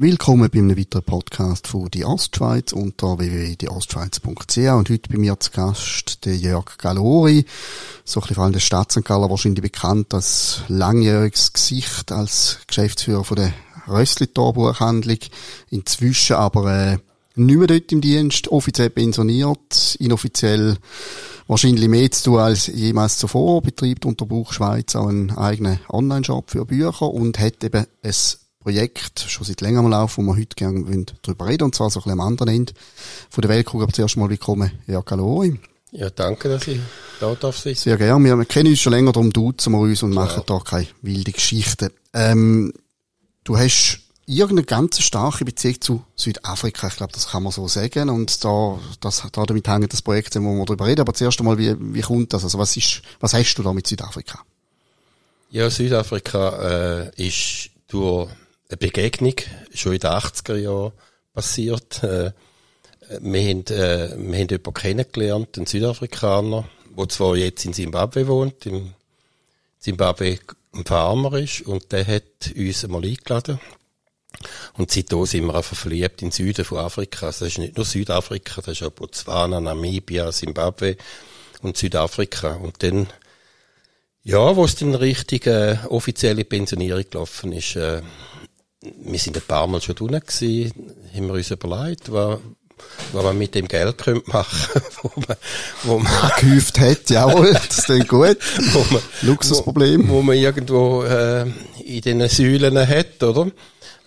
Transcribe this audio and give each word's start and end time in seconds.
Willkommen 0.00 0.50
bei 0.50 0.58
einem 0.58 0.76
weiteren 0.76 1.02
Podcast 1.02 1.66
von 1.66 1.90
«Die 1.90 2.04
Ostschweiz» 2.04 2.72
unter 2.72 3.18
www.dieostschweiz.ch 3.18 4.58
und 4.58 4.90
heute 4.90 5.08
bei 5.08 5.16
mir 5.16 5.40
zu 5.40 5.50
Gast 5.50 6.26
der 6.26 6.36
Jörg 6.36 6.76
Galori, 6.76 7.46
so 8.04 8.20
ein 8.20 8.22
bisschen 8.22 8.34
vor 8.34 8.44
allem 8.44 8.52
der 8.52 8.60
Stadt 8.60 8.92
St. 8.92 9.04
Gallen 9.04 9.30
wahrscheinlich 9.30 9.62
bekannt 9.62 10.12
als 10.12 10.60
langjähriges 10.68 11.54
Gesicht 11.54 12.12
als 12.12 12.58
Geschäftsführer 12.66 13.24
von 13.24 13.38
der 13.38 13.54
Rösslitor 13.88 14.52
Buchhandlung, 14.52 15.18
inzwischen 15.70 16.36
aber 16.36 16.92
äh, 16.92 16.98
nicht 17.34 17.56
mehr 17.56 17.66
dort 17.66 17.90
im 17.90 18.02
Dienst, 18.02 18.48
offiziell 18.48 18.90
pensioniert, 18.90 19.96
inoffiziell 19.98 20.76
wahrscheinlich 21.48 21.88
mehr 21.88 22.10
zu 22.10 22.24
tun 22.24 22.38
als 22.38 22.68
jemals 22.68 23.18
zuvor, 23.18 23.62
betreibt 23.62 24.06
unter 24.06 24.26
Buch 24.26 24.52
Schweiz 24.52 24.94
auch 24.94 25.08
einen 25.08 25.36
eigenen 25.36 25.80
Online-Shop 25.88 26.50
für 26.50 26.64
Bücher 26.64 27.10
und 27.10 27.38
hat 27.38 27.64
eben 27.64 27.86
ein 28.02 28.14
Projekt 28.60 29.20
schon 29.28 29.46
seit 29.46 29.60
längerem 29.62 29.88
Lauf, 29.88 30.18
wo 30.18 30.22
wir 30.22 30.36
heute 30.36 30.54
gerne 30.54 31.06
darüber 31.22 31.46
reden 31.46 31.64
und 31.64 31.74
zwar 31.74 31.90
so 31.90 32.00
ein 32.00 32.02
bisschen 32.04 32.20
am 32.20 32.26
anderen 32.26 32.54
Ende 32.54 32.74
von 33.30 33.42
der 33.42 33.50
Weltkugel. 33.50 33.84
Aber 33.84 33.92
zuerst 33.92 34.16
mal 34.16 34.28
willkommen, 34.28 34.70
Jörg 34.86 35.06
Galori. 35.06 35.58
Ja, 35.90 36.10
danke, 36.10 36.50
dass 36.50 36.66
ich 36.68 36.80
da 37.18 37.34
darf 37.34 37.56
sein. 37.56 37.74
Sehr 37.74 37.96
gerne. 37.96 38.36
Wir 38.36 38.44
kennen 38.44 38.68
uns 38.68 38.80
schon 38.80 38.92
länger, 38.92 39.12
darum 39.12 39.32
duzen 39.32 39.72
wir 39.72 39.80
uns 39.80 40.02
und 40.02 40.12
ja. 40.12 40.20
machen 40.20 40.42
da 40.46 40.58
keine 40.58 40.86
wilde 41.00 41.32
Geschichten. 41.32 41.90
Ähm, 42.12 42.74
du 43.44 43.56
hast 43.56 44.00
irgendeine 44.28 44.64
ganz 44.64 45.00
starke 45.00 45.44
Beziehung 45.44 45.80
zu 45.80 46.04
Südafrika. 46.14 46.88
Ich 46.88 46.96
glaube, 46.96 47.12
das 47.12 47.28
kann 47.28 47.42
man 47.42 47.52
so 47.52 47.66
sagen. 47.66 48.10
Und 48.10 48.44
da, 48.44 48.78
das, 49.00 49.26
da 49.32 49.44
damit 49.44 49.66
hängt 49.66 49.92
das 49.92 50.02
Projekt, 50.02 50.36
wo 50.36 50.40
wir 50.40 50.64
darüber 50.66 50.86
reden. 50.86 51.00
Aber 51.00 51.14
zuerst 51.14 51.40
einmal, 51.40 51.58
wie, 51.58 51.74
wie 51.78 52.02
kommt 52.02 52.32
das? 52.32 52.44
Also 52.44 52.58
was 52.58 52.76
ist, 52.76 53.02
was 53.20 53.32
hast 53.32 53.54
du 53.54 53.62
da 53.62 53.72
mit 53.72 53.86
Südafrika? 53.86 54.40
Ja, 55.50 55.70
Südafrika, 55.70 57.08
äh, 57.08 57.26
ist 57.26 57.70
durch 57.88 58.28
eine 58.68 58.76
Begegnung 58.76 59.34
schon 59.72 59.94
in 59.94 60.00
den 60.00 60.10
80er 60.10 60.56
Jahren 60.56 60.92
passiert. 61.32 62.02
Äh, 62.02 62.32
wir 63.20 63.48
haben, 63.48 63.64
äh, 63.66 64.10
wir 64.14 64.38
haben 64.38 64.48
jemanden 64.48 64.74
kennengelernt, 64.74 65.56
einen 65.56 65.66
Südafrikaner, 65.66 66.68
der 66.96 67.08
zwar 67.08 67.34
jetzt 67.36 67.64
in 67.64 67.72
Zimbabwe 67.72 68.28
wohnt, 68.28 68.66
in 68.66 68.92
Zimbabwe 69.78 70.38
ein 70.74 70.84
Farmer 70.84 71.38
ist, 71.38 71.62
und 71.62 71.90
der 71.92 72.06
hat 72.06 72.52
uns 72.54 72.84
einmal 72.84 73.04
eingeladen. 73.04 73.58
Und 74.74 74.90
seitdem 74.90 75.24
sind 75.26 75.46
wir 75.46 75.54
einfach 75.54 75.76
verliebt 75.76 76.22
in 76.22 76.28
den 76.28 76.32
Süden 76.32 76.64
von 76.64 76.78
Afrika. 76.78 77.26
Also 77.26 77.44
das 77.44 77.54
ist 77.54 77.58
nicht 77.58 77.76
nur 77.76 77.86
Südafrika, 77.86 78.60
das 78.60 78.80
ist 78.80 78.82
auch 78.82 78.90
Botswana, 78.90 79.60
Namibia, 79.60 80.30
Zimbabwe 80.30 80.96
und 81.62 81.76
Südafrika. 81.76 82.54
Und 82.54 82.82
dann, 82.82 83.08
ja, 84.22 84.54
wo 84.54 84.64
es 84.64 84.76
dann 84.76 84.94
richtig 84.94 85.46
äh, 85.46 85.78
offizielle 85.88 86.44
Pensionierung 86.44 87.04
gelaufen 87.10 87.52
ist, 87.52 87.76
äh, 87.76 88.02
wir 88.80 89.18
sind 89.18 89.36
ein 89.36 89.42
paar 89.42 89.66
Mal 89.66 89.80
schon 89.80 89.96
drinnen 89.96 90.20
gewesen, 90.20 90.72
haben 91.12 91.26
wir 91.26 91.34
uns 91.34 91.50
überlegt, 91.50 92.12
was, 92.12 92.38
was 93.12 93.24
man 93.24 93.38
mit 93.38 93.54
dem 93.54 93.68
Geld 93.68 93.98
könnte 93.98 94.30
machen, 94.30 94.82
wo 95.02 95.10
man, 95.26 95.36
wo 95.84 95.98
man 95.98 96.32
gehäuft 96.40 96.78
hat, 96.80 97.10
jawohl, 97.10 97.52
das 97.52 97.84
klingt 97.84 98.08
gut. 98.08 98.38
wo 98.72 98.84
man, 98.92 99.02
Luxusproblem. 99.22 100.08
Wo, 100.08 100.14
wo 100.14 100.22
man 100.22 100.36
irgendwo, 100.36 101.02
äh, 101.02 101.46
in 101.84 102.00
den 102.02 102.28
Säulen 102.28 102.76
hat, 102.78 103.22
oder? 103.22 103.50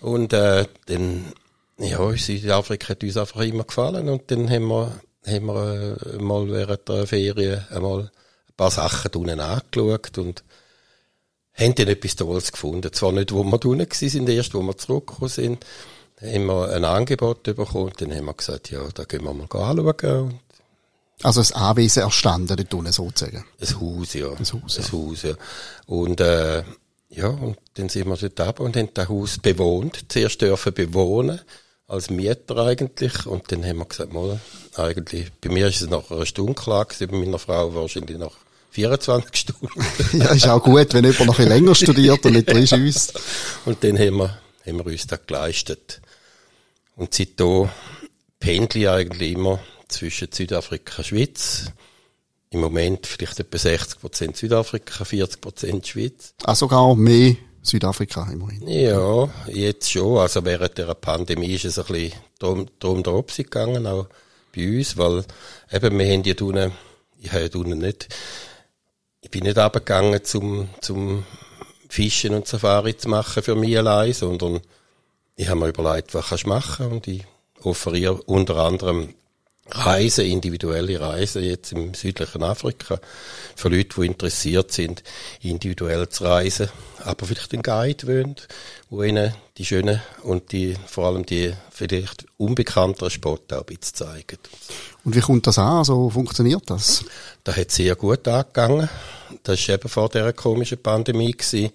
Und, 0.02 0.34
äh, 0.34 0.66
dann, 0.88 1.34
ja, 1.78 2.16
Südafrika 2.16 2.90
hat 2.90 3.04
uns 3.04 3.18
einfach 3.18 3.42
immer 3.42 3.64
gefallen 3.64 4.10
und 4.10 4.30
dann 4.32 4.50
haben 4.50 4.68
wir, 4.68 5.02
haben 5.26 5.46
wir, 5.46 5.98
äh, 6.14 6.22
mal 6.22 6.50
während 6.50 6.88
der 6.90 7.08
Ferien 7.08 7.66
einmal 7.70 8.02
ein 8.02 8.56
paar 8.58 8.72
Sachen 8.72 9.12
drinnen 9.12 9.40
angeschaut 9.40 10.18
und, 10.18 10.44
haben 11.54 11.76
dann 11.76 11.88
etwas 11.88 12.16
Tolles 12.16 12.52
gefunden. 12.52 12.92
Zwar 12.94 13.12
nicht, 13.12 13.32
wo 13.32 13.44
wir 13.44 13.58
drinnen 13.58 13.88
sind, 13.92 14.30
erst 14.30 14.54
wo 14.54 14.62
wir 14.62 14.78
zurückgekommen 14.78 15.30
sind, 15.30 15.66
haben 16.22 16.46
wir 16.46 16.70
ein 16.70 16.86
Angebot 16.86 17.44
bekommen 17.44 17.86
und 17.86 18.02
dann 18.02 18.16
haben 18.16 18.26
wir 18.26 18.34
gesagt, 18.34 18.72
ja, 18.72 18.82
da 18.94 19.04
gehen 19.04 19.24
wir 19.24 19.34
mal 19.34 19.44
anschauen. 19.44 20.40
Also 21.24 21.42
ein 21.42 21.54
Anwesen 21.54 22.04
erstanden 22.04 22.58
dort 22.58 22.74
unten 22.74 22.92
sozusagen? 22.92 23.46
Ein 23.60 23.82
Haus, 23.82 24.14
ja. 24.14 24.30
Ein 24.30 24.40
Haus, 24.40 24.78
ja. 24.78 24.84
Ein 24.84 24.92
Haus, 24.92 25.22
ja. 25.22 25.34
Und, 25.86 26.20
äh, 26.20 26.64
ja, 27.10 27.28
und 27.28 27.58
dann 27.76 27.90
sind 27.90 28.08
wir 28.08 28.18
dort 28.18 28.40
ab 28.40 28.60
und 28.60 28.76
haben 28.76 28.90
das 28.94 29.10
Haus 29.10 29.38
bewohnt. 29.38 30.06
Zuerst 30.08 30.42
dürfen 30.42 30.74
bewohnen, 30.74 31.42
als 31.88 32.10
Mieter 32.10 32.58
eigentlich. 32.58 33.26
Und 33.26 33.52
dann 33.52 33.66
haben 33.66 33.80
wir 33.80 33.86
gesagt, 33.86 34.14
mal, 34.14 34.40
eigentlich, 34.76 35.32
bei 35.42 35.50
mir 35.50 35.68
ist 35.68 35.82
es 35.82 35.90
nach 35.90 36.10
einer 36.10 36.26
Stunde 36.26 36.54
klar 36.54 36.86
gewesen, 36.86 37.12
bei 37.12 37.18
meiner 37.18 37.40
Frau 37.40 37.74
wahrscheinlich 37.76 38.18
nach 38.18 38.34
24 38.72 39.36
Stunden. 39.36 39.70
ja, 40.14 40.30
ist 40.30 40.48
auch 40.48 40.64
gut, 40.64 40.94
wenn 40.94 41.04
jemand 41.04 41.26
noch 41.26 41.40
ein 41.40 41.50
länger 41.50 41.76
studiert 41.76 42.26
und 42.26 42.34
nicht 42.34 42.50
drin 42.50 42.64
ist. 42.64 43.14
Und 43.66 43.84
dann 43.84 44.00
haben 44.00 44.18
wir, 44.18 44.40
haben 44.66 44.78
wir 44.78 44.86
uns 44.86 45.06
das 45.06 45.20
geleistet. 45.28 46.02
Und 46.96 47.14
seitdem 47.14 47.70
pendle 48.40 48.82
ich 48.82 48.90
eigentlich 48.90 49.32
immer 49.34 49.60
zwischen 49.88 50.32
Südafrika 50.32 50.98
und 51.00 51.06
Schweiz. 51.06 51.72
Im 52.50 52.60
Moment 52.60 53.08
vielleicht 53.08 53.40
etwa 53.40 53.58
60% 53.58 54.36
Südafrika, 54.36 55.04
40% 55.04 55.86
Schweiz. 55.86 56.34
Ah, 56.44 56.56
sogar 56.56 56.96
mehr 56.96 57.36
Südafrika 57.62 58.30
immerhin. 58.32 58.68
Ja, 58.68 59.30
jetzt 59.48 59.92
schon. 59.92 60.18
Also 60.18 60.44
während 60.44 60.78
der 60.78 60.94
Pandemie 60.96 61.54
ist 61.54 61.66
es 61.66 61.80
ein 61.80 61.86
bisschen 61.86 62.14
drum, 62.40 62.68
drum 62.80 63.04
drauf 63.04 63.26
gegangen, 63.38 63.88
auch 63.88 64.08
bei 64.54 64.68
uns, 64.68 64.98
weil 64.98 65.24
eben 65.72 65.98
wir 65.98 66.12
haben 66.12 66.24
ja 66.24 66.34
unten, 66.42 66.72
ich 67.20 67.32
habe 67.32 67.44
ja 67.44 67.50
unten 67.54 67.78
nicht 67.78 68.10
ich 69.22 69.30
bin 69.30 69.44
nicht 69.44 69.58
abgegangen 69.58 70.24
zum, 70.24 70.70
zum 70.82 71.24
Fischen 71.88 72.34
und 72.34 72.48
Safari 72.48 72.98
zu 72.98 73.08
machen 73.08 73.44
für 73.44 73.56
mich 73.56 73.78
allein, 73.78 74.14
sondern 74.14 74.62
ich 75.42 75.50
habe 75.50 75.60
mir 75.60 75.70
überlegt, 75.70 76.14
was 76.14 76.30
kannst 76.30 76.44
du 76.44 76.50
machen 76.50 76.86
und 76.92 77.08
ich 77.08 77.26
offeriere 77.64 78.22
unter 78.24 78.58
anderem 78.58 79.16
Reisen, 79.72 80.26
individuelle 80.26 81.00
Reisen 81.00 81.44
jetzt 81.44 81.72
im 81.72 81.96
südlichen 81.96 82.44
Afrika 82.44 83.00
für 83.56 83.70
Leute, 83.70 84.02
die 84.02 84.06
interessiert 84.06 84.72
sind, 84.72 85.02
individuell 85.42 86.08
zu 86.10 86.26
reisen, 86.26 86.70
aber 87.04 87.26
vielleicht 87.26 87.54
einen 87.54 87.64
Guide 87.64 88.06
wollen, 88.08 88.36
wo 88.92 89.02
ihnen 89.02 89.34
die 89.58 89.66
schönen 89.66 90.02
und 90.22 90.52
die, 90.52 90.76
vor 90.86 91.08
allem 91.08 91.26
die 91.26 91.54
vielleicht 91.72 92.26
unbekannteren 92.38 93.10
Spots 93.10 93.52
auch 93.54 93.62
ein 93.62 93.66
bisschen 93.66 93.96
zeigen. 93.96 94.38
Und 95.04 95.16
wie 95.16 95.22
kommt 95.22 95.48
das 95.48 95.58
an? 95.58 95.84
So 95.86 96.12
funktioniert 96.12 96.70
das? 96.70 97.04
Das 97.44 97.56
hat 97.56 97.72
sehr 97.72 97.96
gut 97.96 98.28
angegangen. 98.28 98.90
Das 99.42 99.68
war 99.68 99.76
eben 99.76 99.90
vor 99.90 100.10
dieser 100.10 100.34
komischen 100.34 100.84
Pandemie. 100.84 101.32
Gewesen. 101.32 101.72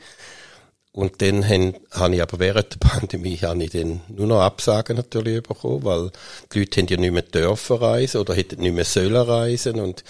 Und 0.97 1.21
dann 1.21 1.47
habe 1.47 2.15
ich 2.15 2.23
aber 2.23 2.39
während 2.39 2.73
der 2.73 2.79
Pandemie 2.89 3.37
habe 3.37 3.63
ich 3.63 3.71
dann 3.71 4.01
nur 4.09 4.27
noch 4.27 4.41
Absagen 4.41 4.97
natürlich 4.97 5.43
bekommen, 5.43 5.85
weil 5.85 6.11
die 6.51 6.61
Leute 6.61 6.81
haben 6.81 6.89
ja 6.89 6.97
nicht 6.97 7.13
mehr 7.13 7.21
dürfen 7.21 7.77
reisen 7.77 8.19
oder 8.19 8.35
hätten 8.35 8.63
nicht 8.63 8.75
mehr 8.75 8.87
sollen 8.87 9.15
reisen 9.15 9.79
und, 9.79 10.05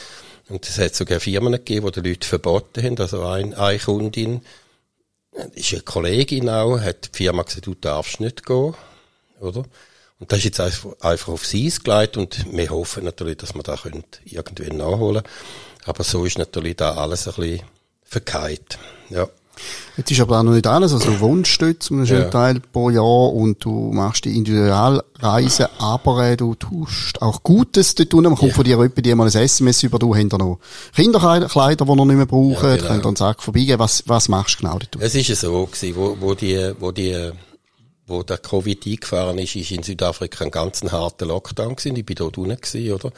und 0.49 0.65
es 0.65 0.79
hat 0.79 0.95
sogar 0.95 1.19
Firmen 1.19 1.55
gegeben, 1.55 1.91
die 1.91 2.03
die 2.03 2.09
Leute 2.11 2.29
verboten 2.29 2.85
haben. 2.85 3.01
Also 3.01 3.25
ein, 3.25 3.53
eine 3.55 3.81
Kundin, 3.81 4.43
ist 5.57 5.73
eine 5.73 5.83
Kollegin 5.83 6.49
auch, 6.49 6.79
hat 6.79 7.13
die 7.13 7.17
Firma 7.17 7.43
gesagt, 7.43 7.67
du 7.67 7.75
darfst 7.75 8.21
nicht 8.21 8.47
gehen, 8.47 8.75
oder? 9.41 9.65
Und 10.21 10.31
das 10.31 10.39
ist 10.39 10.45
jetzt 10.45 10.61
einfach 10.61 11.29
aufs 11.29 11.53
Eis 11.53 11.83
gelegt 11.83 12.17
und 12.17 12.47
wir 12.57 12.71
hoffen 12.71 13.05
natürlich, 13.05 13.39
dass 13.39 13.57
wir 13.57 13.65
da 13.65 13.77
irgendwann 14.25 14.77
nachholen 14.77 15.25
Aber 15.85 16.05
so 16.05 16.25
ist 16.25 16.39
natürlich 16.39 16.77
da 16.77 16.95
alles 16.95 17.27
ein 17.27 17.35
bisschen 17.35 17.67
verkeilt, 18.05 18.79
ja. 19.11 19.29
Jetzt 19.97 20.11
ist 20.11 20.21
aber 20.21 20.39
auch 20.39 20.43
noch 20.43 20.53
nicht 20.53 20.67
alles, 20.67 20.93
also 20.93 21.11
du 21.11 21.21
wohnst 21.21 21.61
dort 21.61 21.83
zum 21.83 22.05
ja. 22.05 22.25
Teil 22.25 22.61
pro 22.61 22.91
Jahr 22.91 23.33
und 23.33 23.65
du 23.65 23.93
machst 23.93 24.25
die 24.27 24.37
Individualreise, 24.37 25.71
aber 25.81 26.25
äh, 26.25 26.37
du 26.37 26.55
tust 26.55 27.23
auch 27.23 27.43
Gutes 27.43 27.95
dort 27.95 28.13
unten. 28.13 28.31
Man 28.31 28.39
kommt 28.39 28.51
ja. 28.51 28.57
von 28.57 28.65
dir 28.65 28.71
jemand, 28.71 29.05
die 29.07 29.15
mal 29.15 29.25
ein 29.27 29.33
SMS 29.33 29.83
über, 29.83 29.99
du 29.99 30.15
hast 30.15 30.33
noch 30.33 30.59
Kinderkleider, 30.95 31.85
die 31.85 31.91
ihr 31.91 32.05
nicht 32.05 32.17
mehr 32.17 32.27
brauchen, 32.27 32.69
ja, 32.69 32.77
genau. 32.77 32.89
könnt 32.89 33.05
dann 33.05 33.17
sagen, 33.17 33.41
vorbeigehen. 33.41 33.79
Was, 33.79 34.05
was 34.07 34.29
machst 34.29 34.57
du 34.59 34.65
genau 34.65 34.79
dort? 34.79 34.97
Es 35.01 35.15
ist 35.15 35.29
ja 35.29 35.35
so 35.35 35.65
gewesen, 35.65 35.97
wo, 35.97 36.17
wo 36.21 36.35
die, 36.35 36.73
wo 36.79 36.93
die, 36.93 37.31
wo 38.07 38.23
der 38.23 38.39
Covid 38.39 38.87
eingefahren 38.87 39.39
ist, 39.39 39.57
ist 39.57 39.71
in 39.71 39.83
Südafrika 39.83 40.45
ein 40.45 40.51
ganz 40.51 40.83
harter 40.83 41.27
Lockdown 41.27 41.77
gewesen. 41.77 41.97
Ich 41.97 42.05
bin 42.05 42.17
dort 42.17 42.37
unten 42.37 42.61
gewesen, 42.61 42.93
oder? 42.93 43.13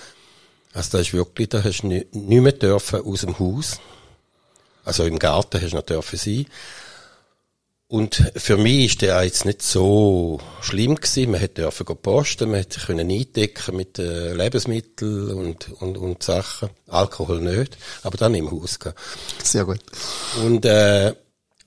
Also 0.73 0.91
da 0.93 0.99
ist 0.99 1.13
wirklich, 1.13 1.49
da 1.49 1.65
hast 1.65 1.83
du 1.83 1.89
nicht, 1.89 2.15
nicht 2.15 2.43
mehr 2.43 2.53
dürfen 2.53 3.01
aus 3.01 3.23
dem 3.23 3.39
Haus 3.39 3.81
also 4.89 5.05
im 5.05 5.19
Garten 5.19 5.61
hast 5.61 5.73
du 5.73 5.95
noch 5.95 6.03
für 6.03 6.17
sie. 6.17 6.47
Und 7.91 8.33
für 8.37 8.57
mich 8.57 8.87
ist 8.87 9.03
der 9.03 9.23
jetzt 9.23 9.45
nicht 9.45 9.63
so 9.63 10.41
schlimm 10.61 10.97
gewesen. 10.97 11.31
Man 11.31 11.41
hätte 11.41 11.63
dürfen 11.63 11.87
posten, 11.87 12.51
man 12.51 12.61
hätte 12.61 12.81
können 12.81 13.11
eindecken 13.11 13.77
mit 13.77 13.99
äh, 13.99 14.35
Lebensmitteln 14.35 15.31
und, 15.33 15.71
und, 15.81 15.97
und 15.97 16.23
Sachen. 16.23 16.71
Alkohol 16.87 17.41
nicht, 17.41 17.79
aber 18.03 18.17
dann 18.19 18.35
im 18.35 18.51
Haus 18.51 18.79
gehen. 18.79 18.93
Sehr 19.43 19.65
gut. 19.65 19.81
Und, 20.45 20.67
äh, 20.67 21.15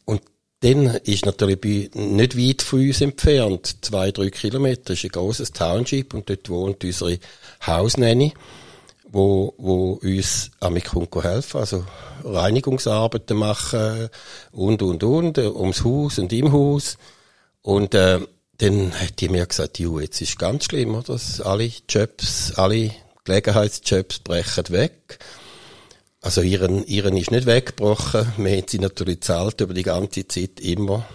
und 0.05 0.21
dann 0.59 0.95
ist 1.03 1.25
natürlich 1.25 1.59
bei, 1.59 1.89
nicht 1.99 2.37
weit 2.37 2.61
von 2.61 2.87
uns 2.87 3.01
entfernt, 3.01 3.77
zwei, 3.81 4.11
drei 4.11 4.29
Kilometer, 4.29 4.93
ist 4.93 5.03
ein 5.03 5.09
grosses 5.09 5.51
Township 5.51 6.13
und 6.13 6.29
dort 6.29 6.49
wohnt 6.49 6.83
unsere 6.83 7.17
Hausnanny 7.65 8.33
wo, 9.11 9.53
wo 9.57 9.93
uns 10.01 10.51
Amikunko 10.59 11.23
helfen, 11.23 11.59
also 11.59 11.85
Reinigungsarbeiten 12.23 13.37
machen 13.37 14.09
und, 14.51 14.81
und, 14.81 15.03
und, 15.03 15.37
äh, 15.37 15.47
ums 15.47 15.83
Haus 15.83 16.17
und 16.19 16.31
im 16.33 16.51
Haus. 16.51 16.97
Und, 17.61 17.93
äh, 17.93 18.19
dann 18.61 18.93
hat 18.93 19.19
die 19.19 19.29
mir 19.29 19.47
gesagt, 19.47 19.79
ju, 19.79 19.99
jetzt 19.99 20.21
ist 20.21 20.37
ganz 20.37 20.65
schlimm, 20.65 20.93
oder? 20.93 21.19
Alle 21.45 21.71
Jobs, 21.89 22.53
alle 22.55 22.91
Gelegenheitsjobs 23.23 24.19
brechen 24.19 24.69
weg. 24.69 25.17
Also 26.21 26.41
ihren, 26.41 26.85
ihren 26.85 27.17
ist 27.17 27.31
nicht 27.31 27.47
weggebrochen. 27.47 28.31
Wir 28.37 28.57
haben 28.57 28.67
sie 28.67 28.77
natürlich 28.77 29.21
zahlt 29.21 29.61
über 29.61 29.73
die 29.73 29.81
ganze 29.81 30.27
Zeit 30.27 30.59
immer. 30.59 31.07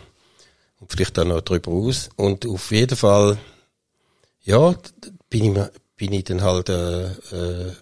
Und 0.81 0.91
vielleicht 0.91 1.17
auch 1.21 1.25
noch 1.25 1.41
drüber 1.43 1.71
aus. 1.71 2.09
Und 2.17 2.47
auf 2.47 2.73
jeden 2.73 2.97
Fall, 2.97 3.39
ja, 4.43 4.75
bin 5.31 5.55
ich, 5.55 5.63
bin 5.95 6.13
ich 6.13 6.25
dann 6.25 6.43
halt, 6.43 6.69
äh, 6.69 7.07
äh, 7.07 7.73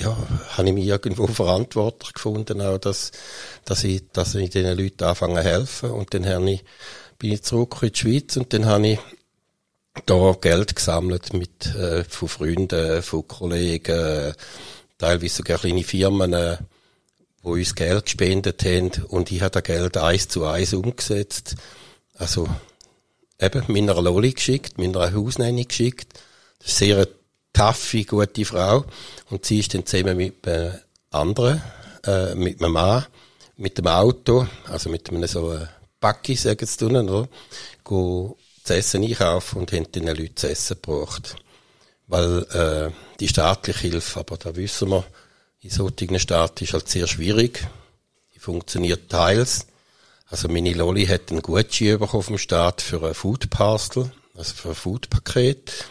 ja, 0.00 0.16
habe 0.56 0.68
ich 0.68 0.74
mich 0.74 0.86
irgendwo 0.86 1.26
verantwortlich 1.26 2.12
gefunden, 2.14 2.60
auch, 2.60 2.78
dass, 2.78 3.12
dass 3.64 3.84
ich, 3.84 4.02
dass 4.12 4.34
ich 4.34 4.50
diesen 4.50 4.76
Leuten 4.76 5.04
anfange 5.04 5.42
helfen. 5.42 5.90
Und 5.90 6.14
dann 6.14 6.26
habe 6.26 6.50
ich, 6.50 6.64
bin 7.18 7.32
ich 7.32 7.42
zurück 7.42 7.78
in 7.82 7.92
die 7.92 7.98
Schweiz 7.98 8.36
und 8.36 8.52
dann 8.52 8.66
habe 8.66 8.88
ich 8.88 8.98
da 10.06 10.36
Geld 10.40 10.76
gesammelt 10.76 11.32
mit, 11.32 11.74
äh, 11.74 12.04
von 12.04 12.28
Freunden, 12.28 13.02
von 13.02 13.26
Kollegen, 13.26 14.34
teilweise 14.96 15.36
sogar 15.36 15.58
kleine 15.58 15.82
Firmen, 15.82 16.32
äh, 16.32 16.58
wo 17.42 17.52
uns 17.52 17.74
Geld 17.74 18.04
gespendet 18.04 18.64
haben 18.64 18.90
und 19.08 19.32
ich 19.32 19.40
habe 19.40 19.50
das 19.50 19.64
Geld 19.64 19.96
eins 19.96 20.28
zu 20.28 20.44
eins 20.44 20.74
umgesetzt. 20.74 21.56
Also 22.14 22.48
eben 23.40 23.64
meiner 23.68 24.00
Loli 24.00 24.32
geschickt, 24.32 24.78
meiner 24.78 25.12
Hausnanny 25.12 25.64
geschickt. 25.64 26.20
Das 26.58 26.68
ist 26.68 26.78
sehr 26.78 27.06
taffe, 27.52 28.04
gute 28.04 28.44
Frau 28.44 28.84
und 29.30 29.44
sie 29.44 29.60
ist 29.60 29.74
dann 29.74 29.86
zusammen 29.86 30.16
mit 30.16 30.46
einem 30.46 30.74
anderen, 31.10 31.62
äh, 32.04 32.34
mit 32.34 32.60
meinem 32.60 32.72
Mann, 32.72 33.06
mit 33.56 33.78
dem 33.78 33.86
Auto, 33.86 34.46
also 34.66 34.90
mit 34.90 35.08
einem 35.10 35.26
so 35.26 35.50
einem 35.50 35.68
Backi, 36.00 36.36
sagen 36.36 36.66
sie 36.66 36.76
tun, 36.76 36.96
oder? 36.96 37.28
Go 37.82 38.36
zu 38.62 38.74
essen 38.74 39.02
einkaufen 39.02 39.58
und 39.58 39.72
haben 39.72 39.90
den 39.92 40.06
Leuten 40.06 40.36
zu 40.36 40.48
essen 40.48 40.76
gebracht. 40.80 41.36
Weil 42.06 42.42
äh, 42.52 42.90
die 43.18 43.28
staatliche 43.28 43.80
Hilfe, 43.80 44.20
aber 44.20 44.36
da 44.36 44.54
wissen 44.56 44.90
wir, 44.90 45.04
in 45.60 45.70
solchen 45.70 46.18
Staaten 46.18 46.64
ist 46.64 46.72
halt 46.72 46.88
sehr 46.88 47.06
schwierig. 47.06 47.66
Die 48.34 48.38
funktioniert 48.38 49.10
teils. 49.10 49.66
Also 50.26 50.48
meine 50.48 50.72
Loli 50.74 51.06
hat 51.06 51.30
einen 51.30 51.42
Gutschein 51.42 51.98
bekommen 51.98 52.22
vom 52.22 52.38
Staat 52.38 52.82
für 52.82 53.02
ein 53.02 53.14
Food 53.14 53.50
Parcel, 53.50 54.12
also 54.36 54.54
für 54.54 54.68
ein 54.68 54.74
Foodpaket. 54.74 55.86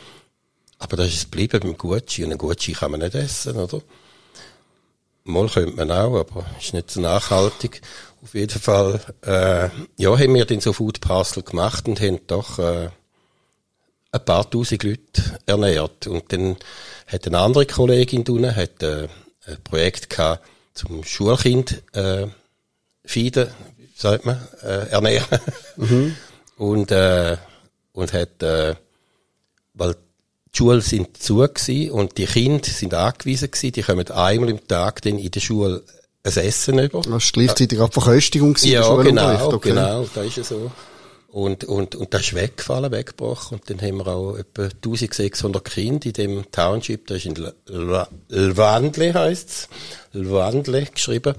Aber 0.80 0.98
das 0.98 1.08
ist 1.08 1.32
geblieben 1.32 1.60
beim 1.62 1.78
Gutschein. 1.78 2.26
Und 2.26 2.34
ein 2.34 2.38
Gutschein 2.38 2.76
kann 2.76 2.92
man 2.92 3.00
nicht 3.02 3.16
essen, 3.16 3.58
oder? 3.58 3.82
Mal 5.24 5.50
könnte 5.50 5.76
man 5.76 5.92
auch, 5.92 6.20
aber 6.20 6.46
ist 6.60 6.74
nicht 6.74 6.92
so 6.92 7.02
nachhaltig. 7.02 7.82
Auf 8.24 8.34
jeden 8.34 8.60
Fall, 8.60 9.02
äh, 9.26 9.70
ja, 10.02 10.18
haben 10.18 10.34
wir 10.34 10.46
den 10.46 10.62
so 10.62 10.74
Food 10.74 11.02
Parcel 11.02 11.44
gemacht 11.44 11.88
und 11.88 12.00
haben 12.00 12.20
doch 12.28 12.60
äh, 12.60 12.90
ein 14.12 14.26
paar 14.26 14.50
tausend 14.50 14.84
Leute 14.84 15.40
ernährt. 15.46 16.08
Und 16.08 16.32
dann 16.32 16.58
hat 17.08 17.28
eine 17.28 17.40
andere 17.40 17.66
Kollegin 17.66 18.24
tun, 18.24 18.56
hat 18.56 18.82
äh, 18.84 19.08
ein 19.46 19.64
Projekt 19.64 20.10
gehabt 20.10 20.46
zum 20.74 21.04
Schulkind 21.04 21.84
äh, 21.94 22.28
feeden, 23.04 23.50
sagt 23.96 24.26
man, 24.26 24.48
äh, 24.64 24.90
ernähren. 24.90 25.40
Mhm. 25.76 26.16
und, 26.58 26.92
äh, 26.92 27.38
und 27.94 28.14
hat, 28.14 28.44
äh, 28.44 28.76
weil 29.74 29.96
die 30.54 30.58
Schulen 30.58 30.82
sind 30.82 31.18
zu 31.18 31.38
gewesen 31.38 31.92
und 31.92 32.18
die 32.18 32.26
Kinder 32.26 32.66
sind 32.66 32.94
angewiesen 32.94 33.52
gewesen, 33.52 33.72
die 33.72 33.82
kommen 33.82 34.10
einmal 34.12 34.50
im 34.50 34.68
Tag 34.68 35.02
dann 35.02 35.20
in 35.20 35.32
der 35.32 35.40
Schule 35.40 35.84
ein 36.24 36.38
Essen 36.38 36.80
über. 36.80 37.02
Das 37.02 37.12
war 37.12 37.20
gleichzeitig 37.20 37.80
auch 37.80 37.92
Verköstigung 37.92 38.56
Ja, 38.62 38.96
genau, 39.02 39.54
okay. 39.54 39.70
genau, 39.70 40.08
da 40.14 40.24
ist 40.24 40.38
es 40.38 40.50
so. 40.50 40.72
Und, 41.28 41.66
und, 41.66 41.96
und 41.96 42.14
das 42.14 42.22
ist 42.22 42.34
weggefallen, 42.36 42.92
weggebrochen. 42.92 43.60
Und 43.60 43.70
dann 43.70 43.82
haben 43.82 43.98
wir 43.98 44.08
auch 44.08 44.38
etwa 44.38 44.64
1600 44.64 45.64
Kinder 45.64 46.06
in 46.08 46.14
dem 46.14 46.52
Township, 46.52 47.08
das 47.08 47.18
ist 47.18 47.26
in 47.26 47.52
Lwandle 48.30 49.14
heisst's, 49.14 49.68
Lwandle 50.14 50.86
geschrieben, 50.86 51.36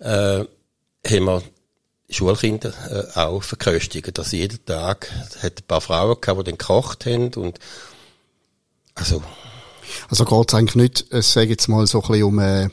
äh, 0.00 0.44
haben 1.06 1.24
wir 1.24 1.42
Schulkinder 2.10 2.72
äh, 2.90 3.18
auch 3.18 3.42
verköstigen. 3.42 4.12
Das 4.14 4.32
jeden 4.32 4.64
Tag 4.64 5.10
hat 5.42 5.60
ein 5.60 5.66
paar 5.66 5.80
Frauen 5.80 6.20
gehabt, 6.20 6.40
die 6.40 6.44
dann 6.44 6.58
gekocht 6.58 7.06
haben 7.06 7.32
und 7.34 7.58
also 8.98 9.22
also 10.08 10.24
geht 10.24 10.48
es 10.48 10.54
eigentlich 10.54 10.74
nicht, 10.74 11.06
ich 11.12 11.26
sage 11.26 11.50
jetzt 11.50 11.68
mal 11.68 11.86
so 11.86 12.02
ein 12.02 12.08
bisschen 12.08 12.24
um 12.24 12.38
äh, 12.38 12.68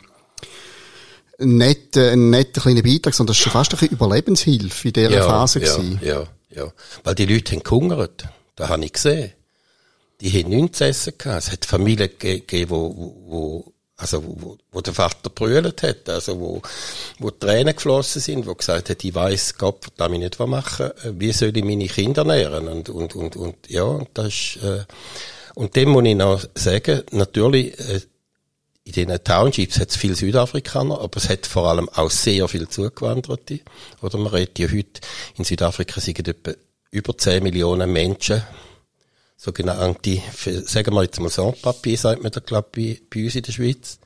einen 1.39 1.57
netten, 1.57 2.04
einen 2.04 2.30
netten 2.30 2.62
kleinen 2.62 2.83
Beitrag, 2.83 3.13
sondern 3.13 3.31
das 3.31 3.38
ist 3.38 3.44
schon 3.44 3.51
fast 3.51 3.74
ein 3.74 3.80
bisschen 3.80 3.95
Überlebenshilfe 3.95 4.88
in 4.88 4.94
dieser 4.94 5.10
ja, 5.12 5.27
Phase 5.27 5.60
ja, 5.60 5.75
gewesen. 5.75 6.00
Ja, 6.01 6.24
ja. 6.50 6.72
Weil 7.04 7.16
die 7.16 7.25
Leute 7.25 7.54
haben 7.54 7.63
gehungert. 7.63 8.25
Das 8.56 8.69
habe 8.69 8.86
ich 8.86 8.94
gesehen. 8.94 9.33
Die 10.22 10.31
haben 10.31 10.50
nichts 10.50 10.77
zu 10.77 10.86
essen 10.86 11.13
gehabt. 11.18 11.44
Es 11.44 11.51
hat 11.51 11.66
Familien 11.66 12.10
gegeben, 12.18 12.69
wo, 12.69 13.16
wo 13.27 13.74
also 13.98 14.24
wo, 14.25 14.57
wo 14.72 14.81
der 14.81 14.94
Vater 14.94 15.30
brüllt 15.30 15.81
hat, 15.81 16.10
also 16.10 16.38
wo, 16.38 16.62
wo 17.19 17.31
Tränen 17.31 17.75
geflossen 17.75 18.22
sind, 18.22 18.45
wo 18.45 18.54
gesagt 18.54 18.89
hat, 18.89 19.04
ich 19.04 19.16
weiß, 19.16 19.57
Gott 19.57 19.86
wird 19.86 19.94
damit 19.98 20.19
nicht 20.19 20.38
was 20.38 20.50
machen, 20.50 20.92
wie 21.13 21.31
soll 21.31 21.56
ich 21.56 21.63
meine 21.63 21.88
Kinder 21.88 22.24
ernähren 22.24 22.68
und 22.68 22.89
und 22.89 23.16
und 23.16 23.38
und 23.38 23.56
ja, 23.69 24.01
das 24.13 24.27
ist, 24.27 24.57
äh, 24.63 24.83
und 25.56 25.75
dem 25.75 25.90
muss 25.90 26.06
ich 26.06 26.16
noch 26.16 26.44
sagen, 26.54 27.04
natürlich 27.12 27.80
äh, 27.80 28.02
in 28.86 29.07
den 29.07 29.24
Townships 29.24 29.80
hat 29.80 29.90
es 29.90 29.96
viele 29.96 30.16
Südafrikaner, 30.16 31.02
aber 31.02 31.18
es 31.18 31.28
hat 31.28 31.48
vor 31.48 31.69
allem 31.69 31.90
auch 31.90 32.12
sehr 32.12 32.48
viele 32.48 32.69
Zugewanderte. 32.69 33.62
Oder 34.02 34.18
man 34.19 34.28
redet 34.28 34.60
ja 34.60 34.68
heute, 34.69 35.02
in 35.38 35.44
Südafrika 35.44 36.00
sind 36.00 36.28
etwa 36.28 36.52
über 36.92 37.18
10 37.18 37.42
Millionen 37.42 37.92
Menschen, 37.92 38.44
sogenannte, 39.38 40.22
sagen 40.66 40.94
wir 40.94 41.04
jetzt 41.04 41.19
mal 41.19 41.30
Sans-Papier, 41.30 41.98
sagt 41.98 42.22
man 42.22 42.31
da, 42.31 42.40
glaube 42.40 42.69
bei, 42.75 43.01
bei 43.10 43.24
uns 43.24 43.36
in 43.36 43.42
der 43.42 43.51
Schweiz. 43.51 43.98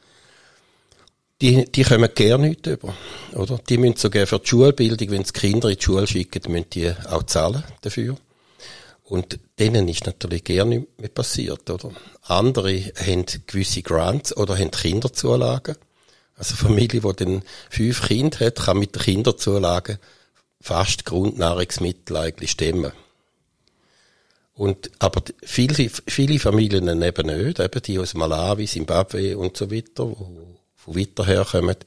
Die, 1.41 1.65
die 1.65 1.83
kommen 1.83 2.09
gerne 2.15 2.49
nicht 2.49 2.67
über, 2.67 2.93
oder? 3.33 3.59
Die 3.69 3.77
müssen 3.77 3.97
sogar 3.97 4.27
für 4.27 4.39
die 4.39 4.47
Schulbildung, 4.47 5.11
wenn 5.11 5.23
sie 5.23 5.33
Kinder 5.33 5.69
in 5.69 5.77
die 5.77 5.83
Schule 5.83 6.07
schicken, 6.07 6.51
müssen 6.51 6.69
die 6.71 6.91
auch 7.09 7.23
zahlen 7.23 7.63
dafür. 7.81 8.17
Und 9.09 9.39
denen 9.57 9.87
ist 9.87 10.05
natürlich 10.05 10.43
gerne 10.43 10.79
nicht 10.79 10.99
mehr 10.99 11.09
passiert, 11.09 11.67
oder? 11.71 11.91
Andere 12.21 12.79
haben 12.95 13.25
gewisse 13.47 13.81
Grants 13.81 14.37
oder 14.37 14.55
haben 14.55 14.69
Kinderzulagen. 14.69 15.75
Also 16.35 16.55
Familie, 16.55 17.01
die 17.01 17.13
dann 17.15 17.43
fünf 17.71 18.07
Kinder 18.07 18.39
hat, 18.39 18.57
kann 18.57 18.77
mit 18.77 18.93
den 18.95 19.01
Kinderzulagen 19.01 19.97
fast 20.61 21.05
Grundnahrungsmittel 21.05 22.17
eigentlich 22.17 22.51
stemmen. 22.51 22.91
Und, 24.53 24.91
aber 24.99 25.23
viele, 25.41 25.89
viele 25.89 26.37
Familien 26.37 27.01
eben 27.01 27.45
nicht, 27.45 27.59
eben 27.59 27.81
die 27.81 27.97
aus 27.97 28.13
Malawi, 28.13 28.67
Zimbabwe 28.67 29.37
und 29.37 29.57
so 29.57 29.71
weiter, 29.71 30.05
wo 30.05 30.29
von 30.75 30.95
weiter 30.95 31.25
herkommen, 31.25 31.77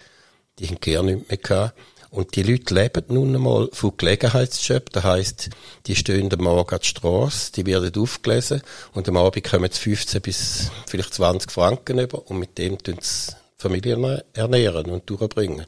die 0.58 0.66
haben 0.66 0.80
gerne 0.80 1.14
nicht 1.14 1.28
mehr 1.28 1.38
gehabt. 1.38 1.78
Und 2.12 2.36
die 2.36 2.42
Leute 2.42 2.74
leben 2.74 3.04
nun 3.08 3.34
einmal 3.34 3.70
von 3.72 3.96
Gelegenheitsjob. 3.96 4.90
Das 4.92 5.02
heisst, 5.02 5.48
die 5.86 5.96
stehen 5.96 6.30
am 6.30 6.44
Morgen 6.44 6.74
an 6.74 6.78
der 6.78 6.84
Strasse, 6.86 7.52
die 7.52 7.64
werden 7.64 7.90
aufgelesen 7.96 8.60
und 8.92 9.08
am 9.08 9.16
Abend 9.16 9.42
kommen 9.48 9.70
sie 9.72 9.80
15 9.80 10.20
bis 10.20 10.70
vielleicht 10.86 11.14
20 11.14 11.50
Franken 11.50 11.98
über 11.98 12.30
und 12.30 12.38
mit 12.38 12.58
dem 12.58 12.76
tun 12.76 12.98
sie 13.00 13.32
Familien 13.56 14.20
ernähren 14.34 14.90
und 14.90 15.08
durchbringen. 15.08 15.64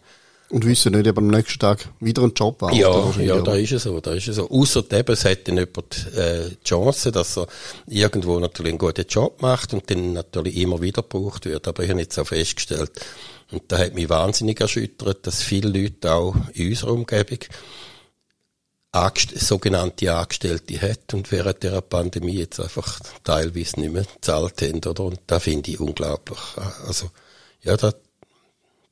Und 0.55 0.65
wissen 0.65 0.93
nicht, 0.93 1.09
ob 1.09 1.19
am 1.19 1.27
nächsten 1.27 1.59
Tag 1.59 1.89
wieder 1.99 2.23
einen 2.23 2.33
Job 2.33 2.63
hat. 2.63 2.75
Ja, 2.75 3.11
ja, 3.19 3.41
da 3.41 3.57
ist 3.57 3.73
es 3.73 3.83
so, 3.83 3.99
da 3.99 4.13
ist 4.13 4.29
es 4.29 4.37
so. 4.37 4.49
Ausser 4.49 4.85
eben, 4.93 5.13
es 5.13 5.25
hat 5.25 5.49
dann 5.49 5.57
jemand, 5.57 6.15
äh, 6.15 6.49
die 6.51 6.65
Chance, 6.65 7.11
dass 7.11 7.37
er 7.37 7.49
irgendwo 7.89 8.39
natürlich 8.39 8.71
einen 8.71 8.79
guten 8.79 9.05
Job 9.09 9.43
macht 9.43 9.75
und 9.75 9.91
dann 9.91 10.13
natürlich 10.13 10.57
immer 10.59 10.81
wieder 10.81 11.03
gebraucht 11.03 11.47
wird. 11.47 11.67
Aber 11.67 11.83
ich 11.83 11.91
habe 11.91 11.99
jetzt 11.99 12.17
auch 12.21 12.29
festgestellt, 12.29 12.93
und 13.51 13.65
da 13.67 13.79
hat 13.79 13.95
mich 13.95 14.09
wahnsinnig 14.09 14.61
erschüttert, 14.61 15.27
dass 15.27 15.43
viele 15.43 15.77
Leute 15.77 16.13
auch 16.13 16.37
in 16.53 16.69
unserer 16.69 16.93
Umgebung 16.93 17.39
sogenannte 19.35 20.15
Angestellte 20.15 20.81
hat 20.81 21.15
und 21.15 21.33
während 21.33 21.65
der 21.65 21.81
Pandemie 21.81 22.39
jetzt 22.39 22.61
einfach 22.61 23.01
teilweise 23.25 23.81
nicht 23.81 23.93
mehr 23.93 24.05
gezahlt 24.05 24.63
haben, 24.63 24.89
oder? 24.89 25.03
Und 25.03 25.19
da 25.27 25.41
finde 25.41 25.73
ich 25.73 25.81
unglaublich. 25.81 26.39
Also, 26.87 27.11
ja, 27.63 27.77
das 27.77 27.97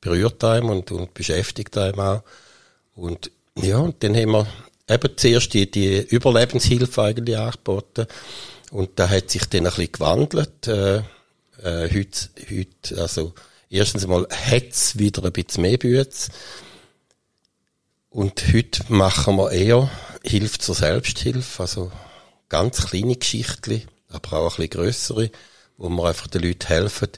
berührt 0.02 0.44
einem 0.44 0.68
und, 0.68 0.92
und 0.92 1.14
beschäftigt 1.14 1.78
einem 1.78 1.98
auch. 1.98 2.22
Und, 2.94 3.30
ja, 3.56 3.78
und 3.78 4.02
dann 4.02 4.14
haben 4.14 4.32
wir 4.32 4.46
eben 4.90 5.16
zuerst 5.16 5.54
die, 5.54 5.70
die 5.70 6.00
Überlebenshilfe 6.00 7.02
eigentlich 7.02 7.38
angeboten. 7.38 8.06
Und 8.70 8.90
da 8.96 9.08
hat 9.08 9.30
sich 9.30 9.46
dann 9.46 9.60
ein 9.60 9.72
bisschen 9.72 9.92
gewandelt. 9.92 10.66
Äh, 10.66 10.98
äh, 11.62 11.88
heute, 11.90 12.28
heute, 12.50 13.00
also, 13.00 13.32
Erstens 13.72 14.04
einmal 14.04 14.28
hat's 14.30 14.98
wieder 14.98 15.24
ein 15.24 15.32
bisschen 15.32 15.62
mehr 15.62 15.78
Bütze. 15.78 16.30
Und 18.10 18.52
heute 18.52 18.84
machen 18.92 19.36
wir 19.36 19.50
eher 19.50 19.90
Hilfe 20.22 20.58
zur 20.58 20.74
Selbsthilfe, 20.74 21.62
also 21.62 21.90
ganz 22.50 22.88
kleine 22.88 23.16
Geschichten, 23.16 23.80
aber 24.10 24.34
auch 24.34 24.58
ein 24.58 24.68
bisschen 24.68 24.70
grössere, 24.70 25.30
wo 25.78 25.88
wir 25.88 26.04
einfach 26.04 26.26
den 26.26 26.42
Leuten 26.42 26.66
helfen, 26.66 27.08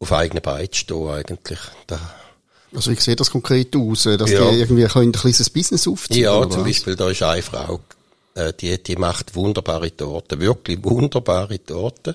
auf 0.00 0.12
eigenen 0.12 0.42
Beinen 0.42 0.72
stehen 0.72 1.08
eigentlich. 1.08 1.58
Da, 1.86 2.00
also 2.74 2.90
wie 2.90 2.96
sieht 2.96 3.20
das 3.20 3.30
konkret 3.30 3.76
aus? 3.76 4.04
Dass 4.04 4.30
ja. 4.30 4.50
die 4.50 4.58
irgendwie 4.58 4.84
ein 4.84 5.12
kleines 5.12 5.50
Business 5.50 5.86
aufziehen 5.86 6.24
Ja, 6.24 6.48
zum 6.48 6.62
was? 6.62 6.66
Beispiel, 6.66 6.96
da 6.96 7.10
ist 7.10 7.22
eine 7.22 7.42
Frau, 7.42 7.80
äh, 8.34 8.52
die, 8.58 8.82
die 8.82 8.96
macht 8.96 9.34
wunderbare 9.34 9.94
Torten, 9.94 10.40
wirklich 10.40 10.82
wunderbare 10.82 11.62
Torten. 11.62 12.14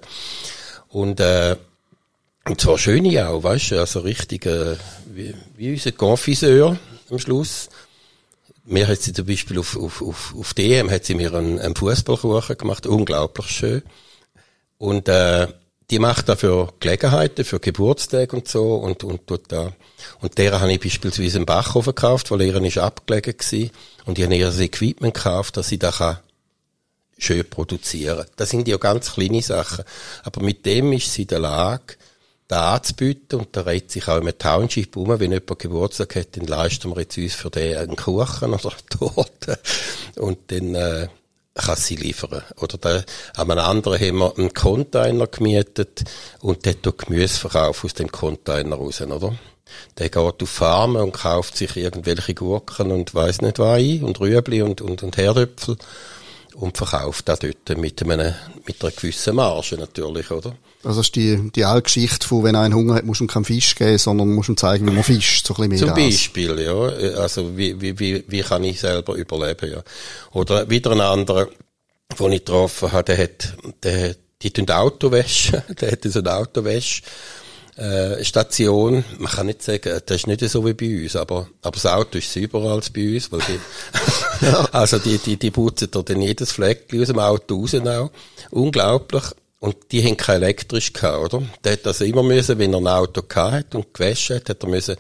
Und, 0.90 1.20
äh, 1.20 1.56
und 2.46 2.60
zwar 2.60 2.78
schöne 2.78 3.28
auch, 3.28 3.44
weißt 3.44 3.72
du, 3.72 3.80
also 3.80 4.00
richtig, 4.00 4.46
äh, 4.46 4.78
wie, 5.14 5.34
wie 5.56 5.74
unser 5.74 5.92
Confiseur 5.92 6.78
am 7.10 7.20
Schluss. 7.20 7.70
Mir 8.66 8.88
hat 8.88 9.02
sie 9.02 9.14
zum 9.14 9.28
Beispiel 9.28 9.60
auf, 9.60 9.78
auf, 9.78 10.02
auf, 10.02 10.34
auf 10.36 10.54
DM 10.56 10.90
hat 10.90 11.06
sie 11.06 11.14
mir 11.14 11.34
einen, 11.34 11.60
einen 11.60 11.76
Fußballkuchen 11.76 12.58
gemacht, 12.58 12.88
unglaublich 12.88 13.48
schön. 13.48 13.84
Und, 14.80 15.08
äh, 15.08 15.48
die 15.92 16.00
macht 16.00 16.30
da 16.30 16.36
für 16.36 16.74
Gelegenheiten, 16.80 17.46
für 17.46 17.60
Geburtstage 17.60 18.36
und 18.36 18.48
so 18.48 18.76
und, 18.76 19.04
und 19.04 19.28
tut 19.28 19.52
da. 19.52 19.74
Und 20.20 20.38
der 20.38 20.60
habe 20.60 20.72
ich 20.72 20.80
beispielsweise 20.80 21.38
einen 21.38 21.46
Backofen 21.46 21.94
gekauft, 21.94 22.32
weil 22.32 22.42
er 22.42 22.62
ist 22.62 22.78
abgelegen 22.78 23.38
gewesen. 23.38 23.72
Und 24.06 24.18
ich 24.18 24.26
habe 24.26 24.36
ihr 24.36 24.48
das 24.48 24.60
Equipment 24.60 25.14
gekauft, 25.14 25.58
dass 25.58 25.68
sie 25.68 25.80
da 25.80 25.92
kann 25.92 26.20
schön 27.18 27.50
produzieren. 27.50 28.26
Das 28.36 28.50
sind 28.50 28.68
ja 28.68 28.78
ganz 28.78 29.14
kleine 29.14 29.42
Sachen. 29.42 29.86
Aber 30.24 30.42
mit 30.44 30.66
dem 30.66 30.92
ist 30.94 31.14
sie 31.14 31.24
in 31.24 31.28
der 31.30 31.40
Lage, 31.40 31.96
da 32.48 32.76
anzubieten 32.76 33.40
und 33.40 33.56
da 33.56 33.62
redet 33.62 33.90
sich 33.90 34.08
auch 34.08 34.18
im 34.18 34.38
Township 34.38 34.96
um, 34.98 35.20
wenn 35.20 35.32
jemand 35.32 35.60
Geburtstag 35.60 36.16
hat, 36.16 36.38
dann 36.38 36.46
leisten 36.46 36.92
wir 36.92 37.02
jetzt 37.02 37.18
uns 37.18 37.34
für 37.34 37.50
den 37.50 37.78
einen 37.78 37.96
Kuchen 37.96 38.54
oder 38.54 38.72
eine 38.72 38.86
Torte. 38.90 39.60
Und 40.18 40.52
dann, 40.52 40.76
äh, 40.76 41.08
kann 41.56 41.78
sie 41.78 41.96
liefern. 41.96 42.44
Oder 42.58 42.78
da, 42.78 43.04
an 43.36 43.52
einem 43.52 43.66
anderen 43.66 44.00
haben 44.00 44.18
wir 44.18 44.38
einen 44.38 44.54
Container 44.54 45.28
gemietet 45.28 46.04
und 46.42 46.66
dort 46.66 46.84
tut 46.84 46.98
Gemüseverkauf 47.00 47.84
aus 47.84 47.94
dem 47.94 48.12
Container 48.12 48.76
raus, 48.76 49.02
oder? 49.02 49.38
Der 49.98 50.10
geht 50.10 50.44
auf 50.44 50.50
Farmen 50.50 51.02
und 51.02 51.14
kauft 51.14 51.58
sich 51.58 51.76
irgendwelche 51.76 52.34
Gurken 52.34 52.92
und 52.92 53.16
weiss 53.16 53.42
nicht 53.42 53.58
was 53.58 53.80
ein 53.80 54.04
und 54.04 54.20
Rüebli 54.20 54.62
und, 54.62 54.82
und, 54.82 55.02
und 55.02 55.18
Herdöpfel 55.18 55.78
und 56.54 56.78
verkauft 56.78 57.28
das 57.28 57.40
dort 57.40 57.78
mit, 57.78 58.02
einem, 58.04 58.34
mit 58.66 58.84
einer 58.84 58.92
gewissen 58.92 59.36
Marge 59.36 59.78
natürlich, 59.78 60.32
oder? 60.32 60.56
Also 60.86 61.02
ist 61.02 61.16
die, 61.16 61.52
die 61.56 61.66
alte 61.66 61.84
Geschichte 61.84 62.28
von, 62.28 62.44
wenn 62.44 62.56
einer 62.56 62.76
Hunger 62.76 62.96
hat, 62.96 63.06
muss 63.06 63.20
man 63.20 63.28
keinen 63.28 63.46
Fisch 63.46 63.74
geben, 63.74 63.98
sondern 63.98 64.34
muss 64.34 64.50
ihm 64.50 64.56
zeigen, 64.56 64.86
wie 64.88 64.92
man 64.92 65.04
fischt, 65.04 65.48
so 65.48 65.56
ein 65.56 65.70
bisschen 65.70 65.88
mehr 65.88 65.96
Zum 65.96 66.06
Beispiel, 66.06 66.60
ja. 66.60 67.20
Also 67.20 67.58
wie, 67.58 67.82
wie, 67.82 67.98
wie, 68.00 68.24
wie 68.28 68.42
kann 68.42 68.64
ich 68.64 68.80
selber 68.80 69.16
überleben, 69.16 69.72
ja. 69.72 69.84
Oder 70.32 70.70
wieder 70.70 70.92
ein 70.92 71.02
anderer, 71.02 71.48
den 72.20 72.32
ich 72.32 72.46
getroffen 72.46 72.92
habe, 72.92 73.04
der 73.04 73.18
hat, 73.18 73.58
der, 73.84 74.16
die 74.42 74.52
tun 74.52 74.70
Autowäsche, 74.70 75.64
der 75.82 75.92
hat 75.92 76.04
so 76.04 76.20
eine 76.20 76.36
Autowäsche, 76.36 77.02
äh, 77.78 78.24
Station, 78.24 79.04
man 79.18 79.32
kann 79.32 79.48
nicht 79.48 79.64
sagen, 79.64 80.00
das 80.06 80.18
ist 80.18 80.28
nicht 80.28 80.48
so 80.48 80.66
wie 80.66 80.74
bei 80.74 81.04
uns, 81.04 81.16
aber, 81.16 81.48
aber 81.62 81.74
das 81.74 81.88
Auto 81.88 82.20
ist 82.20 82.32
sauberer 82.32 82.74
als 82.74 82.90
bei 82.90 83.16
uns, 83.16 83.32
weil 83.32 83.42
die, 83.42 84.46
ja. 84.46 84.66
also 84.72 85.00
die, 85.00 85.18
die, 85.18 85.38
die 85.38 85.52
putzen 85.52 85.90
da 85.92 86.02
dann 86.02 86.22
jedes 86.22 86.52
Fleckchen 86.52 87.02
aus 87.02 87.08
dem 87.08 87.20
Auto 87.20 87.56
raus 87.56 87.74
auch. 87.74 88.12
Unglaublich. 88.52 89.24
Und 89.66 89.78
die 89.92 90.06
haben 90.06 90.16
kein 90.16 90.44
elektrisch 90.44 90.94
gehabt, 90.94 91.34
oder? 91.34 91.44
Der 91.64 91.72
hat 91.72 91.88
also 91.88 92.06
immer 92.06 92.22
müssen, 92.22 92.60
wenn 92.60 92.72
er 92.72 92.78
ein 92.78 92.88
Auto 92.88 93.24
gehabt 93.24 93.52
hat 93.52 93.74
und 93.74 93.96
gewaschen 93.96 94.36
hat, 94.36 94.50
hat 94.50 94.62
er 94.62 94.70
müssen 94.70 94.96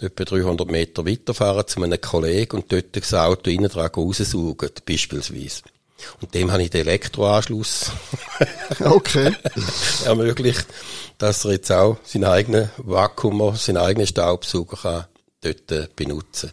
etwa 0.00 0.24
300 0.24 0.70
Meter 0.70 1.04
weiterfahren 1.04 1.66
zu 1.66 1.82
einem 1.82 2.00
Kollegen 2.00 2.58
und 2.58 2.70
dort 2.70 2.94
das 2.94 3.12
Auto 3.12 3.50
innen 3.50 3.68
dran 3.68 3.90
raussaugen, 3.90 4.70
beispielsweise. 4.86 5.62
Und 6.20 6.32
dem 6.32 6.52
habe 6.52 6.62
ich 6.62 6.70
den 6.70 6.82
Elektroanschluss 6.82 7.90
okay. 8.84 9.34
ermöglicht, 10.04 10.66
dass 11.18 11.44
er 11.44 11.52
jetzt 11.52 11.72
auch 11.72 11.96
seinen 12.04 12.26
eigenen 12.26 12.70
Vakuum, 12.76 13.56
seinen 13.56 13.78
eigenen 13.78 14.06
Staubsauger 14.06 14.76
kann 14.76 15.04
dort 15.40 15.72
äh, 15.72 15.88
benutzen. 15.96 16.52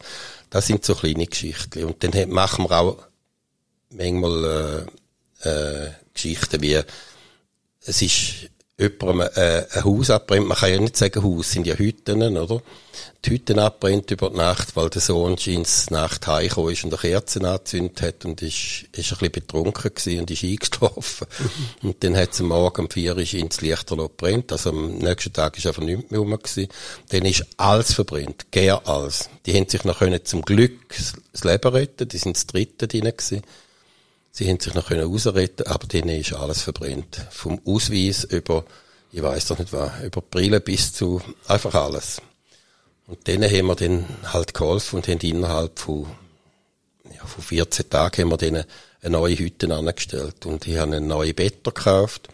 Das 0.49 0.65
sind 0.65 0.83
so 0.83 0.95
kleine 0.95 1.27
Geschichten. 1.27 1.83
Und 1.83 2.03
dann 2.03 2.27
machen 2.31 2.65
wir 2.65 2.71
auch 2.71 2.97
manchmal 3.91 4.87
äh, 5.43 5.47
äh, 5.47 5.91
Geschichten 6.11 6.59
wie 6.63 6.81
es 7.85 8.01
ist 8.01 8.51
jemandem 8.81 9.29
äh, 9.35 9.65
ein 9.73 9.83
Haus 9.83 10.09
abbrennt, 10.09 10.47
man 10.47 10.57
kann 10.57 10.71
ja 10.71 10.79
nicht 10.79 10.97
sagen 10.97 11.23
Haus, 11.23 11.51
sind 11.51 11.67
ja 11.67 11.75
Hütten, 11.75 12.37
oder? 12.37 12.61
Die 13.23 13.29
Hütten 13.29 13.59
abbrennt 13.59 14.09
über 14.09 14.31
die 14.31 14.37
Nacht, 14.37 14.75
weil 14.75 14.89
der 14.89 15.01
Sohn 15.01 15.37
scheint 15.37 15.91
Nacht 15.91 16.25
heimgekommen 16.25 16.73
ist 16.73 16.83
und 16.83 16.93
eine 16.93 16.99
Kerze 16.99 17.47
angezündet 17.47 18.01
hat 18.01 18.25
und 18.25 18.41
ist, 18.41 18.85
ist 18.91 19.11
ein 19.11 19.17
bisschen 19.17 19.31
betrunken 19.31 19.93
gewesen 19.93 20.21
und 20.21 20.31
ist 20.31 20.43
eingeschlafen. 20.43 21.27
und 21.83 22.03
dann 22.03 22.17
hat 22.17 22.33
es 22.33 22.41
am 22.41 22.47
Morgen 22.47 22.81
um 22.81 22.89
vier 22.89 23.15
Uhr 23.15 23.33
ins 23.33 23.61
Lichterloh 23.61 24.09
brennt, 24.09 24.51
also 24.51 24.71
am 24.71 24.97
nächsten 24.97 25.33
Tag 25.33 25.57
ist 25.57 25.67
einfach 25.67 25.83
nichts 25.83 26.09
mehr 26.09 26.19
rum 26.19 26.31
gewesen. 26.31 26.67
Dann 27.09 27.25
ist 27.25 27.45
alles 27.57 27.93
verbrennt, 27.93 28.51
gär 28.51 28.81
alles. 28.87 29.29
Die 29.45 29.53
haben 29.53 29.69
sich 29.69 29.83
noch 29.83 29.99
können 29.99 30.25
zum 30.25 30.41
Glück 30.41 30.95
das 31.31 31.43
Leben 31.43 31.71
retten, 31.71 32.07
die 32.07 32.17
sind 32.17 32.35
das 32.35 32.47
dritte 32.47 32.87
drin 32.87 33.03
gewesen. 33.03 33.43
Sie 34.31 34.47
haben 34.49 34.59
sich 34.59 34.73
noch 34.73 34.89
rausretten 34.91 35.67
aber 35.67 35.87
denen 35.87 36.19
ist 36.19 36.33
alles 36.33 36.61
verbrennt. 36.61 37.25
Vom 37.31 37.61
Ausweis 37.65 38.23
über, 38.23 38.63
ich 39.11 39.21
weiß 39.21 39.47
doch 39.47 39.59
nicht 39.59 39.73
was, 39.73 39.91
über 40.03 40.21
Brille 40.21 40.61
bis 40.61 40.93
zu 40.93 41.21
einfach 41.47 41.75
alles. 41.75 42.21
Und 43.07 43.27
denen 43.27 43.51
haben 43.51 43.67
wir 43.67 43.75
dann 43.75 44.05
halt 44.31 44.53
geholfen 44.53 44.97
und 44.97 45.07
haben 45.07 45.19
innerhalb 45.19 45.77
von, 45.77 46.07
ja, 47.13 47.25
von 47.25 47.43
14 47.43 47.89
Tagen 47.89 48.21
haben 48.21 48.29
wir 48.31 48.37
denen 48.37 48.63
eine 49.01 49.17
neue 49.17 49.37
Hütte 49.37 49.73
angestellt. 49.75 50.45
Und 50.45 50.65
ich 50.65 50.77
habe 50.77 50.95
einen 50.95 51.07
neuen 51.07 51.35
Bett 51.35 51.63
gekauft 51.63 52.29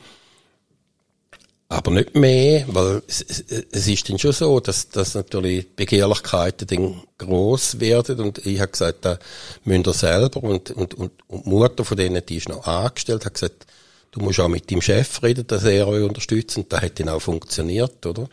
aber 1.70 1.92
nicht 1.92 2.16
mehr, 2.16 2.66
weil 2.68 3.02
es, 3.08 3.22
ist 3.22 4.10
dann 4.10 4.18
schon 4.18 4.32
so, 4.32 4.60
dass, 4.62 4.88
dass 4.90 5.16
natürlich 5.16 5.76
Begehrlichkeiten 5.76 6.68
dann 6.68 7.04
gross 7.18 7.80
werden 7.82 8.22
und 8.22 8.46
ich 8.46 8.62
habe 8.62 8.72
gesagt, 8.72 9.04
da 9.04 9.20
müsst 9.66 9.88
ihr 9.88 9.94
selber 9.94 10.44
und, 10.44 10.72
und, 10.72 10.94
und, 10.94 11.12
und 11.28 11.46
die 11.46 11.50
Mutter 11.50 11.84
von 11.84 11.98
denen, 11.98 12.26
die 12.26 12.38
ist 12.38 12.48
noch 12.48 12.66
angestellt, 12.66 13.26
hat 13.26 13.34
gesagt, 13.34 13.66
du 14.12 14.22
musst 14.22 14.40
auch 14.40 14.48
mit 14.48 14.70
dem 14.72 14.82
Chef 14.82 15.22
reden, 15.22 15.46
dass 15.48 15.66
er 15.66 15.88
euch 15.88 16.04
unterstützt 16.04 16.58
und 16.58 16.72
das 16.72 16.82
hat 16.82 17.00
dann 17.00 17.10
auch 17.10 17.22
funktioniert, 17.22 18.06
oder? 18.06 18.30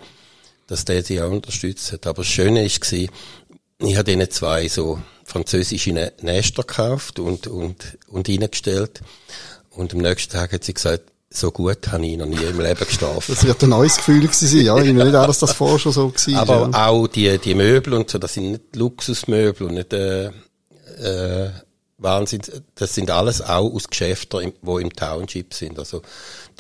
Dass 0.68 0.84
der 0.84 1.02
sie 1.02 1.20
auch 1.20 1.30
unterstützt 1.30 1.92
hat. 1.92 2.06
Aber 2.06 2.22
das 2.22 2.28
Schöne 2.28 2.64
ist 2.64 2.80
gewesen, 2.80 3.10
ich 3.80 3.96
habe 3.96 4.04
denen 4.04 4.30
zwei 4.30 4.68
so 4.68 5.00
französische 5.24 5.92
Nester 5.92 6.62
gekauft 6.62 7.18
und, 7.18 7.48
und, 7.48 7.98
und 8.06 8.28
reingestellt 8.28 9.00
und 9.70 9.92
am 9.92 10.00
nächsten 10.00 10.32
Tag 10.32 10.52
hat 10.52 10.62
sie 10.62 10.74
gesagt, 10.74 11.10
so 11.30 11.50
gut 11.50 11.88
habe 11.90 12.06
ich 12.06 12.16
noch 12.16 12.26
nie 12.26 12.36
im 12.36 12.60
Leben 12.60 12.86
geschlafen. 12.86 13.34
Das 13.34 13.44
wird 13.44 13.62
ein 13.62 13.70
neues 13.70 13.96
Gefühl 13.96 14.20
gewesen 14.20 14.46
sein, 14.46 14.60
ja. 14.60 14.76
Ich 14.78 14.84
nehme 14.84 15.04
nicht 15.04 15.14
an, 15.14 15.26
dass 15.26 15.40
das 15.40 15.52
vorher 15.52 15.78
schon 15.78 15.92
so 15.92 16.12
war. 16.14 16.40
Aber 16.40 16.70
ja. 16.72 16.86
auch 16.86 17.06
die, 17.08 17.38
die 17.38 17.54
Möbel 17.54 17.94
und 17.94 18.08
so, 18.08 18.18
das 18.18 18.34
sind 18.34 18.52
nicht 18.52 18.76
Luxusmöbel 18.76 19.66
und 19.66 19.74
nicht, 19.74 19.92
äh, 19.92 20.26
äh, 20.26 21.50
Wahnsinn. 21.98 22.42
Das 22.74 22.94
sind 22.94 23.10
alles 23.10 23.40
auch 23.42 23.72
aus 23.72 23.88
Geschäften, 23.88 24.52
die 24.62 24.82
im 24.82 24.92
Township 24.92 25.54
sind. 25.54 25.78
Also 25.78 26.02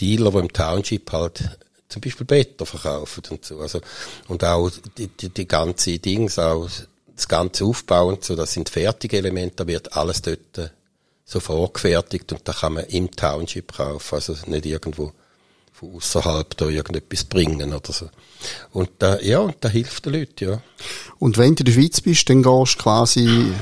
Dealer, 0.00 0.30
die 0.32 0.38
im 0.38 0.52
Township 0.52 1.12
halt 1.12 1.44
zum 1.88 2.00
Beispiel 2.00 2.26
Better 2.26 2.66
verkaufen 2.66 3.22
und 3.30 3.44
so. 3.44 3.58
Also, 3.60 3.80
und 4.28 4.42
auch 4.42 4.70
die, 4.98 5.08
die, 5.08 5.28
die 5.28 5.46
ganze 5.46 5.98
Dings, 5.98 6.38
auch 6.38 6.68
das 7.14 7.28
ganze 7.28 7.64
Aufbau 7.64 8.08
und 8.08 8.24
so, 8.24 8.34
das 8.34 8.52
sind 8.52 8.68
fertige 8.68 9.18
Elemente, 9.18 9.56
da 9.56 9.66
wird 9.66 9.96
alles 9.96 10.22
dort 10.22 10.72
so 11.24 11.40
vorgefertigt 11.40 12.32
und 12.32 12.42
da 12.44 12.52
kann 12.52 12.74
man 12.74 12.84
im 12.84 13.10
Township 13.10 13.72
kaufen, 13.76 14.14
also 14.14 14.34
nicht 14.46 14.66
irgendwo 14.66 15.12
von 15.74 15.96
außerhalb 15.96 16.56
da 16.56 16.68
irgendetwas 16.68 17.24
bringen 17.24 17.74
oder 17.74 17.92
so. 17.92 18.08
Und 18.72 18.90
da, 18.98 19.18
ja, 19.20 19.40
und 19.40 19.56
da 19.60 19.68
hilft 19.68 20.06
den 20.06 20.12
Leuten, 20.12 20.44
ja. 20.44 20.62
Und 21.18 21.36
wenn 21.36 21.56
du 21.56 21.62
in 21.62 21.64
der 21.64 21.72
Schweiz 21.72 22.00
bist, 22.00 22.28
dann 22.28 22.44
gehst 22.44 22.74
du 22.76 22.82
quasi, 22.82 23.52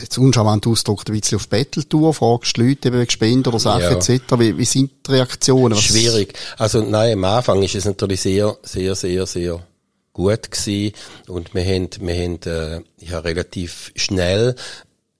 jetzt 0.00 0.18
uncharmant 0.18 0.66
ausgedrückt, 0.66 1.08
ein 1.08 1.18
bisschen 1.18 1.36
auf 1.36 1.48
Battletour, 1.48 2.12
fragst 2.12 2.58
Leute 2.58 2.88
eben 2.88 3.00
wegen 3.00 3.10
Spenden 3.10 3.48
oder 3.48 3.58
Sachen 3.58 3.82
ja. 3.82 3.92
etc. 3.92 4.22
Wie, 4.38 4.58
wie 4.58 4.64
sind 4.66 4.90
die 5.06 5.12
Reaktionen? 5.12 5.76
Was 5.76 5.84
Schwierig. 5.84 6.34
Also 6.58 6.82
nein, 6.82 7.14
am 7.14 7.24
Anfang 7.24 7.62
ist 7.62 7.74
es 7.74 7.86
natürlich 7.86 8.20
sehr, 8.20 8.56
sehr, 8.62 8.94
sehr, 8.94 9.26
sehr 9.26 9.66
gut 10.12 10.50
gewesen 10.50 10.92
und 11.28 11.54
wir 11.54 11.64
haben, 11.64 11.88
wir 12.00 12.14
haben, 12.14 12.42
äh, 12.42 12.82
ich 12.98 13.12
habe 13.12 13.28
relativ 13.28 13.92
schnell 13.96 14.56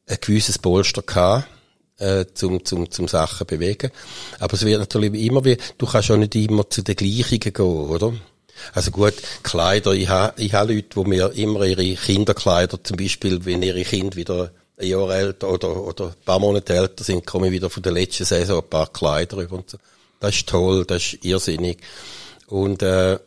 ein 0.07 0.19
gewisses 0.21 0.59
Polster 0.59 1.01
gehabt 1.01 1.47
äh, 2.03 2.27
zum, 2.35 2.65
zum, 2.65 2.91
zum 2.91 3.09
Sachen 3.09 3.47
bewegen. 3.47 3.91
Aber 4.41 4.55
es 4.55 4.65
wird 4.65 4.81
natürlich 4.81 5.15
immer 5.15 5.45
wie, 5.45 5.57
du 5.79 5.87
kannst 5.87 6.11
auch 6.11 6.17
nicht 6.17 6.35
immer 6.35 6.69
zu 6.69 6.83
den 6.83 6.97
gleichen 6.97 7.41
gehen, 7.41 7.65
oder? 7.65 8.13
Also 8.75 8.91
gut, 8.91 9.15
Kleider, 9.43 9.93
ich 9.93 10.09
habe 10.09 10.41
ich 10.41 10.53
ha 10.55 10.63
Leute, 10.63 10.89
die 10.95 11.09
mir 11.09 11.33
immer 11.33 11.65
ihre 11.65 11.95
Kinderkleider, 11.95 12.83
zum 12.83 12.97
Beispiel, 12.97 13.45
wenn 13.45 13.63
ihre 13.63 13.83
Kinder 13.83 14.17
wieder 14.17 14.51
ein 14.79 14.87
Jahr 14.87 15.11
älter 15.15 15.51
oder, 15.51 15.77
oder 15.77 16.07
ein 16.07 16.25
paar 16.25 16.39
Monate 16.39 16.75
älter 16.75 17.05
sind, 17.05 17.27
komme 17.27 17.47
ich 17.47 17.53
wieder 17.53 17.71
von 17.71 17.83
der 17.83 17.93
letzten 17.93 18.25
Saison 18.25 18.63
ein 18.63 18.69
paar 18.69 18.93
Kleider 18.93 19.39
über 19.39 19.57
und 19.57 19.71
so. 19.71 19.79
Das 20.21 20.37
ist 20.37 20.49
toll, 20.49 20.85
das 20.85 21.15
ist 21.15 21.25
irrsinnig. 21.25 21.79
Und, 22.47 22.83
äh, 22.83 23.19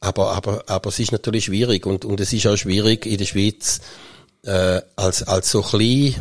aber, 0.00 0.32
aber, 0.32 0.64
aber 0.66 0.88
es 0.88 0.98
ist 0.98 1.12
natürlich 1.12 1.44
schwierig 1.44 1.86
und, 1.86 2.04
und 2.04 2.20
es 2.20 2.32
ist 2.32 2.46
auch 2.46 2.56
schwierig 2.56 3.06
in 3.06 3.18
der 3.18 3.26
Schweiz, 3.26 3.80
äh, 4.44 4.80
als, 4.96 5.22
als 5.22 5.50
so 5.50 5.62
klein, 5.62 6.14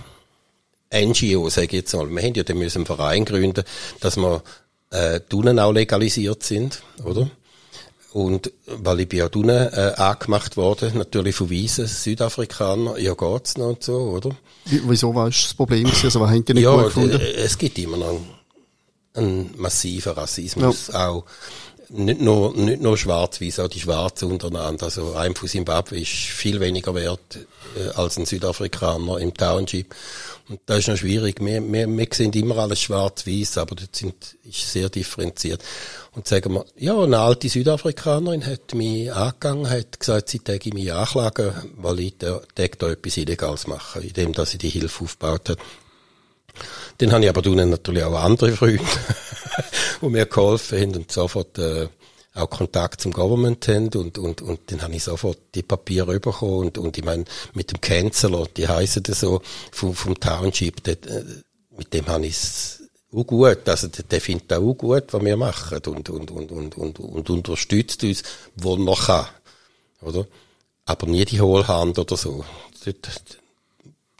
NGO, 0.93 1.49
sage 1.49 1.67
ich 1.67 1.73
jetzt 1.73 1.93
mal. 1.93 2.09
Wir 2.09 2.21
haben 2.21 2.33
ja 2.33 2.43
dann 2.43 2.57
müssen 2.57 2.79
einen 2.79 2.85
Verein 2.85 3.25
gründen, 3.25 3.63
dass 3.99 4.17
wir 4.17 4.43
äh, 4.91 5.19
Tunen 5.21 5.59
auch 5.59 5.71
legalisiert 5.71 6.43
sind, 6.43 6.83
oder? 7.03 7.29
und 8.13 8.51
weil 8.65 9.01
ich 9.01 9.09
bin 9.09 9.19
ja 9.19 9.25
unten 9.25 9.49
äh, 9.49 9.93
angemacht 9.95 10.57
worden, 10.57 10.97
natürlich 10.97 11.35
von 11.35 11.49
Weißen 11.49 11.87
Südafrikaner, 11.87 12.97
ja 12.97 13.13
geht's 13.13 13.57
noch 13.57 13.69
und 13.69 13.83
so, 13.83 13.93
oder? 13.93 14.31
Wie, 14.65 14.81
wieso 14.85 15.15
war 15.15 15.27
das 15.27 15.53
Problem? 15.53 15.85
Also, 15.85 16.19
was 16.19 16.29
haben 16.29 16.45
die 16.45 16.53
nicht 16.53 16.63
ja, 16.63 16.75
gut 16.75 16.85
gefunden? 16.85 17.19
äh, 17.19 17.33
es 17.33 17.57
gibt 17.57 17.79
immer 17.79 17.97
noch 17.97 18.09
einen, 18.09 18.27
einen 19.13 19.53
massiven 19.57 20.11
Rassismus, 20.13 20.89
auch 20.89 21.25
nicht 21.93 22.21
nur, 22.21 22.55
nicht 22.55 22.81
nur 22.81 22.97
schwarz-weiß, 22.97 23.59
auch 23.59 23.67
die 23.67 23.79
Schwarzen 23.79 24.31
untereinander. 24.31 24.85
Also 24.85 25.13
ein 25.13 25.35
von 25.35 25.49
Zimbabwe 25.49 25.99
ist 25.99 26.09
viel 26.09 26.59
weniger 26.59 26.95
wert 26.95 27.39
äh, 27.77 27.89
als 27.95 28.17
ein 28.17 28.25
Südafrikaner 28.25 29.17
im 29.17 29.33
Township. 29.33 29.93
Und 30.49 30.59
das 30.65 30.79
ist 30.79 30.87
noch 30.87 30.97
schwierig. 30.97 31.39
Wir, 31.39 31.61
wir, 31.61 31.87
wir 31.87 32.07
sehen 32.11 32.31
immer 32.33 32.57
alles 32.57 32.81
schwarz-weiß, 32.81 33.57
aber 33.57 33.75
das 33.75 33.89
sind, 33.93 34.15
ist 34.43 34.71
sehr 34.71 34.89
differenziert. 34.89 35.61
Und 36.13 36.27
sagen 36.27 36.53
wir, 36.53 36.65
ja, 36.77 36.97
eine 36.97 37.19
alte 37.19 37.49
Südafrikanerin 37.49 38.45
hat 38.45 38.73
mich 38.73 39.11
angegangen, 39.13 39.69
hat 39.69 39.99
gesagt, 39.99 40.29
sie 40.29 40.39
täge 40.39 40.73
mich 40.73 40.91
anklagen, 40.91 41.53
weil 41.77 41.99
ich 42.01 42.17
da, 42.17 42.41
da 42.55 42.63
etwas 42.63 43.17
Illegales 43.17 43.67
mache, 43.67 43.99
indem 43.99 44.33
dass 44.33 44.51
sie 44.51 44.57
die 44.57 44.69
Hilfe 44.69 45.03
aufgebaut 45.03 45.49
hat. 45.49 45.59
Dann 46.97 47.11
habe 47.11 47.23
ich 47.23 47.29
aber 47.29 47.41
natürlich 47.65 48.03
auch 48.03 48.19
andere 48.19 48.51
Freunde, 48.51 48.83
die 50.01 50.09
mir 50.09 50.25
geholfen 50.25 50.79
haben 50.79 50.95
und 50.95 51.11
sofort 51.11 51.57
äh, 51.57 51.87
auch 52.33 52.49
Kontakt 52.49 53.01
zum 53.01 53.11
Government 53.11 53.67
haben 53.67 53.89
und, 53.89 54.17
und, 54.17 54.41
und 54.41 54.71
dann 54.71 54.81
habe 54.81 54.95
ich 54.95 55.03
sofort 55.03 55.37
die 55.53 55.63
Papiere 55.63 56.19
bekommen 56.19 56.67
und, 56.67 56.77
und 56.77 56.97
ich 56.97 57.03
meine, 57.03 57.25
mit 57.53 57.71
dem 57.71 57.81
Canceller, 57.81 58.47
die 58.55 58.67
heißen 58.67 59.03
das 59.03 59.19
so, 59.19 59.41
vom, 59.71 59.93
vom 59.93 60.19
Township, 60.19 60.83
dort, 60.83 61.05
äh, 61.07 61.23
mit 61.77 61.93
dem 61.93 62.07
habe 62.07 62.25
ich 62.25 62.33
es 62.33 62.83
auch 63.13 63.23
gut, 63.25 63.67
also 63.67 63.87
der, 63.87 64.05
der 64.05 64.21
findet 64.21 64.53
auch 64.53 64.73
gut, 64.73 65.11
was 65.11 65.23
wir 65.23 65.35
machen 65.35 65.81
und, 65.85 66.09
und, 66.09 66.31
und, 66.31 66.51
und, 66.51 66.77
und, 66.77 66.99
und 66.99 67.29
unterstützt 67.29 68.03
uns, 68.03 68.23
wo 68.55 68.75
er 68.75 68.79
noch 68.79 69.07
kann, 69.07 69.27
oder? 70.01 70.25
Aber 70.85 71.07
nie 71.07 71.25
die 71.25 71.41
Hohlhand 71.41 71.99
oder 71.99 72.17
so. 72.17 72.43
Dort, 72.83 73.09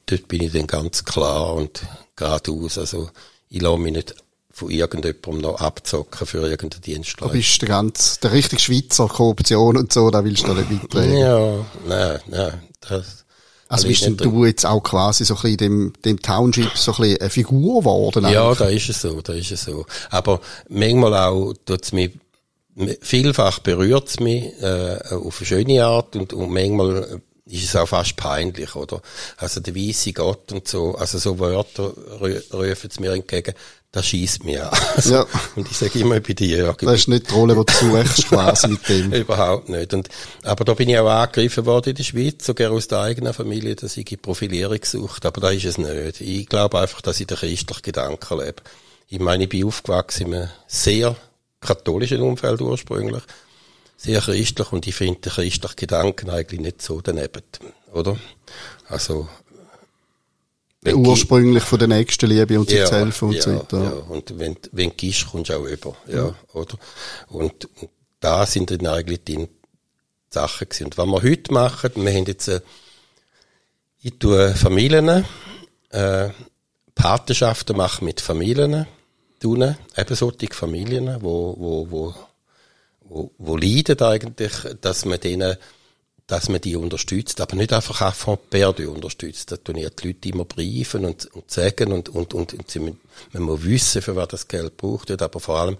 dort 0.06 0.28
bin 0.28 0.44
ich 0.44 0.52
dann 0.52 0.68
ganz 0.68 1.04
klar 1.04 1.56
und 1.56 1.82
geradeaus. 2.16 2.78
Also, 2.78 3.10
ich 3.50 3.62
lasse 3.62 3.80
mich 3.80 3.94
nicht 3.94 4.16
von 4.54 4.70
irgendjemandem 4.70 5.38
noch 5.42 5.62
abzocken 5.62 6.28
für 6.28 6.40
irgendeine 6.48 6.82
Du 6.82 6.92
Dienstleistung. 6.92 7.32
bist 7.32 7.62
der 7.62 7.70
ganz, 7.70 8.20
der 8.20 8.32
richtige 8.34 8.62
Schweizer 8.62 9.08
Korruption 9.08 9.78
und 9.78 9.92
so, 9.94 10.10
da 10.12 10.24
willst 10.24 10.48
du 10.48 10.54
nicht 10.54 10.70
mittragen. 10.72 11.18
Ja, 11.18 11.66
nein, 11.88 12.20
nein. 12.28 12.62
Das, 12.82 13.26
Also 13.70 13.88
bist 13.88 14.04
denn 14.06 14.18
du 14.18 14.46
jetzt 14.46 14.66
auch 14.66 14.82
quasi 14.82 15.24
so 15.26 15.36
ein 15.36 15.42
bisschen 15.42 15.58
dem, 15.58 15.94
dem 16.04 16.22
Township 16.22 16.78
so 16.78 16.92
ein 16.94 16.98
bisschen 17.02 17.22
eine 17.22 17.30
Figur 17.30 17.80
geworden? 17.82 18.26
Ja, 18.30 18.48
eigentlich? 18.48 18.58
da 18.60 18.66
ist 18.68 18.90
es 18.90 19.02
so, 19.02 19.22
da 19.22 19.34
ist 19.34 19.52
es 19.52 19.64
so. 19.64 19.86
Aber 20.10 20.42
manchmal 20.70 21.14
auch 21.16 21.54
tut's 21.66 21.92
mich, 21.94 22.12
vielfach 23.02 23.60
berührt's 23.60 24.20
mich 24.20 24.44
äh, 24.62 24.98
auf 25.12 25.38
eine 25.40 25.46
schöne 25.46 25.86
Art 25.86 26.16
und, 26.16 26.34
und 26.34 26.52
manchmal 26.52 27.22
ist 27.52 27.64
es 27.66 27.76
auch 27.76 27.88
fast 27.88 28.16
peinlich, 28.16 28.76
oder? 28.76 29.02
Also 29.38 29.60
der 29.60 29.76
weisse 29.76 30.14
Gott 30.14 30.52
und 30.52 30.68
so, 30.68 30.96
also 30.96 31.18
so 31.18 31.38
Wörter 31.40 31.94
rü- 32.22 32.42
rufen 32.54 32.90
es 32.90 33.00
mir 33.00 33.12
entgegen, 33.14 33.54
das 33.92 34.06
schießt 34.08 34.46
mir 34.46 34.72
an. 34.72 34.80
Also, 34.96 35.14
Ja. 35.16 35.26
Und 35.58 35.70
ich 35.70 35.78
sage 35.78 36.00
immer, 36.00 36.20
bin 36.22 36.36
die 36.38 36.50
Jörg. 36.52 36.78
Das 36.78 36.94
ist 36.96 37.08
nicht 37.10 37.30
die 37.30 37.34
Rolle, 37.34 37.56
die 37.56 37.66
du 37.66 37.74
suchst 38.04 38.28
quasi 38.30 38.68
mit 38.70 38.88
dem. 38.88 39.12
Überhaupt 39.12 39.68
nicht. 39.68 39.94
Und, 39.94 40.08
aber 40.44 40.64
da 40.64 40.74
bin 40.74 40.88
ich 40.88 40.98
auch 40.98 41.10
angegriffen 41.10 41.66
worden 41.66 41.90
in 41.90 41.96
der 41.96 42.04
Schweiz, 42.04 42.46
sogar 42.46 42.72
aus 42.72 42.88
der 42.88 43.00
eigenen 43.02 43.34
Familie, 43.34 43.76
dass 43.76 43.98
ich 43.98 44.22
Profilierung 44.22 44.80
gesucht. 44.80 45.26
Aber 45.26 45.42
da 45.42 45.50
ist 45.50 45.66
es 45.66 45.78
nicht. 45.78 46.22
Ich 46.22 46.48
glaube 46.48 46.80
einfach, 46.80 47.02
dass 47.02 47.20
ich 47.20 47.28
den 47.28 47.36
christlichen 47.38 47.82
Gedanken 47.82 48.40
lebe. 48.40 48.62
Ich 49.10 49.20
meine, 49.20 49.44
ich 49.44 49.50
bin 49.50 49.66
aufgewachsen 49.66 50.28
in 50.28 50.36
einem 50.36 50.50
sehr 50.68 51.16
katholischen 51.60 52.22
Umfeld 52.22 52.62
ursprünglich. 52.62 53.24
Sehr 54.04 54.20
christlich 54.20 54.72
und 54.72 54.88
ich 54.88 54.96
finde 54.96 55.20
den 55.20 55.32
christlichen 55.32 55.76
Gedanken 55.76 56.32
eigentlich 56.32 56.60
nicht 56.60 56.82
so 56.82 57.02
daneben. 57.02 57.44
Oder? 57.94 58.18
Also, 58.88 59.30
wenn 60.82 60.96
Ursprünglich 61.06 61.64
von 61.64 61.78
der 61.78 61.88
nächsten 61.88 62.26
Liebe 62.26 62.60
und 62.60 62.68
sich 62.68 62.84
zu 62.84 62.96
helfen 62.96 63.28
und 63.28 63.36
ja, 63.36 63.42
so 63.44 63.56
weiter. 63.60 63.84
Ja. 63.84 63.92
Und 63.92 64.40
wenn, 64.40 64.58
wenn 64.72 64.90
du 64.90 64.96
gehst, 64.96 65.28
kommst 65.30 65.52
du 65.52 65.54
auch 65.54 65.66
über. 65.66 65.96
Ja, 66.08 66.34
oder? 66.54 66.80
Und, 67.28 67.66
und 67.80 67.92
da 68.20 68.48
sind 68.48 68.72
dann 68.72 68.88
eigentlich 68.88 69.24
die 69.24 69.48
Sachen 70.32 70.68
gewesen. 70.68 70.86
Und 70.86 70.98
was 70.98 71.06
wir 71.06 71.22
heute 71.22 71.54
machen, 71.54 71.92
wir 71.98 72.12
haben 72.12 72.26
jetzt, 72.26 72.48
äh, 72.48 72.62
ich 74.02 74.18
tue 74.18 74.56
Familien, 74.56 75.26
äh, 75.92 76.30
Patenschaften 76.96 77.78
machen 77.78 78.06
mit 78.06 78.20
Familien, 78.20 78.88
tun, 79.40 79.76
eben 79.96 80.16
solche 80.16 80.48
Familien, 80.52 81.22
wo, 81.22 81.56
wo, 81.56 81.92
wo, 81.92 82.16
wo, 83.12 83.32
wo 83.38 83.58
leiden 83.58 84.00
eigentlich, 84.02 84.54
dass 84.80 85.06
man 85.06 85.20
denen, 85.20 85.58
dass 86.28 86.48
man 86.48 86.62
die 86.62 86.78
unterstützt, 86.78 87.42
aber 87.42 87.58
nicht 87.58 87.74
einfach 87.74 88.02
auch 88.02 88.16
von 88.16 88.38
Perdue 88.50 88.90
unterstützt. 88.90 89.52
Da 89.52 89.58
tun 89.58 89.76
ja 89.76 89.90
die 89.90 90.08
Leute 90.08 90.30
immer 90.30 90.46
briefen 90.46 91.04
und, 91.04 91.26
und 91.34 91.52
sagen 91.52 91.92
und, 91.92 92.08
und, 92.08 92.34
und, 92.34 92.54
und 92.54 92.72
sie 92.72 92.80
müssen, 92.80 93.02
man 93.34 93.44
muss 93.44 93.64
wissen, 93.64 94.02
für 94.02 94.16
was 94.16 94.30
das 94.30 94.48
Geld 94.48 94.78
braucht 94.78 95.10
wird, 95.10 95.22
aber 95.22 95.42
vor 95.42 95.60
allem 95.60 95.78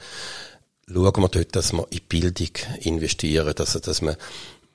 schauen 0.88 1.22
wir 1.22 1.30
dort, 1.30 1.56
dass 1.56 1.72
wir 1.72 1.88
in 1.90 2.02
Bildung 2.10 2.50
investieren, 2.82 3.54
dass, 3.56 3.80
dass 3.80 4.02
man, 4.02 4.18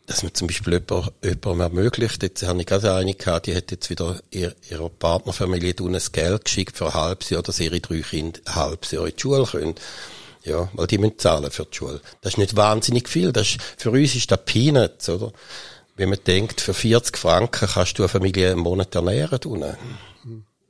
dass 0.07 0.23
man 0.23 0.33
zum 0.33 0.47
Beispiel 0.47 0.73
jemand, 0.75 1.13
jemandem 1.23 1.61
ermöglicht, 1.61 2.23
jetzt 2.23 2.43
habe 2.45 2.61
ich 2.61 2.67
gerade 2.67 2.95
eine 2.95 3.15
gehabt, 3.15 3.47
die 3.47 3.55
hat 3.55 3.71
jetzt 3.71 3.91
wieder 3.91 4.19
ihr, 4.31 4.55
ihrer 4.71 4.89
Partnerfamilie 4.89 5.75
ein 5.79 6.01
Geld 6.13 6.45
geschickt 6.47 6.79
für 6.79 6.87
ein 6.87 6.95
halbes 6.95 7.29
Jahr, 7.29 7.43
dass 7.43 7.61
ihre 7.61 7.81
drei 7.81 8.01
Kinder 8.01 8.41
ein 8.47 8.55
halbes 8.55 8.93
Jahr 8.93 9.07
in 9.07 9.15
die 9.15 9.21
Schule 9.21 9.45
können. 9.45 9.75
Ja, 10.47 10.69
weil 10.75 10.87
die 10.87 10.99
müssen 10.99 11.19
zahlen 11.19 11.51
für 11.51 11.65
die 11.65 11.77
Schule. 11.77 12.01
Das 12.21 12.35
ist 12.35 12.39
nicht 12.39 12.55
wahnsinnig 12.57 13.09
viel. 13.09 13.33
Das 13.33 13.49
ist, 13.49 13.59
für 13.77 13.91
uns 13.91 14.15
ist 14.15 14.31
das 14.31 14.45
Peanuts, 14.45 15.09
oder? 15.09 15.33
Wenn 15.97 16.09
man 16.11 16.19
denkt, 16.27 16.61
für 16.61 16.73
40 16.75 17.17
Franken 17.19 17.69
kannst 17.69 17.99
du 17.99 18.03
eine 18.03 18.09
Familie 18.09 18.53
einen 18.53 18.61
Monat 18.61 18.95
ernähren, 18.95 19.41
tun. 19.41 19.65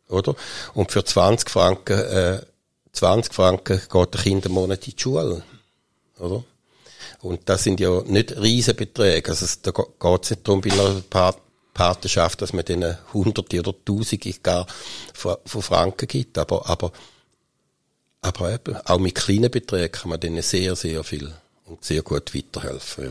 Oder? 0.08 0.34
Und 0.74 0.92
für 0.92 1.04
20 1.04 1.50
Franken, 1.50 1.98
äh, 1.98 2.40
20 2.92 3.34
Franken 3.34 3.80
geht 3.90 4.14
der 4.14 4.20
Kind 4.22 4.46
einen 4.46 4.54
Monat 4.54 4.86
in 4.86 4.94
die 4.96 5.00
Schule. 5.02 5.42
Oder? 6.18 6.42
Und 7.20 7.40
das 7.48 7.64
sind 7.64 7.78
ja 7.80 8.02
nicht 8.06 8.36
Riesenbeträge. 8.40 9.30
Also 9.30 9.44
es- 9.44 9.60
da 9.60 9.72
geht 9.72 10.24
es 10.24 10.30
nicht 10.30 10.46
darum, 10.48 10.60
bei 10.60 10.72
einer 10.72 11.02
Pa- 11.10 11.36
Patenschaft, 11.74 12.40
dass 12.40 12.52
man 12.54 12.64
denen 12.64 12.96
Hunderte 13.12 13.58
oder 13.60 13.74
Tausende 13.84 14.32
gar 14.42 14.66
von 15.12 15.36
Franken 15.44 16.08
gibt. 16.08 16.38
Aber, 16.38 16.66
aber, 16.70 16.92
aber 18.26 18.52
eben, 18.54 18.76
auch 18.84 18.98
mit 18.98 19.14
kleinen 19.14 19.50
Beträgen 19.50 19.92
kann 19.92 20.10
man 20.10 20.20
denen 20.20 20.42
sehr, 20.42 20.76
sehr 20.76 21.02
viel 21.04 21.32
und 21.66 21.84
sehr 21.84 22.02
gut 22.02 22.34
weiterhelfen. 22.34 23.04
Ja. 23.04 23.10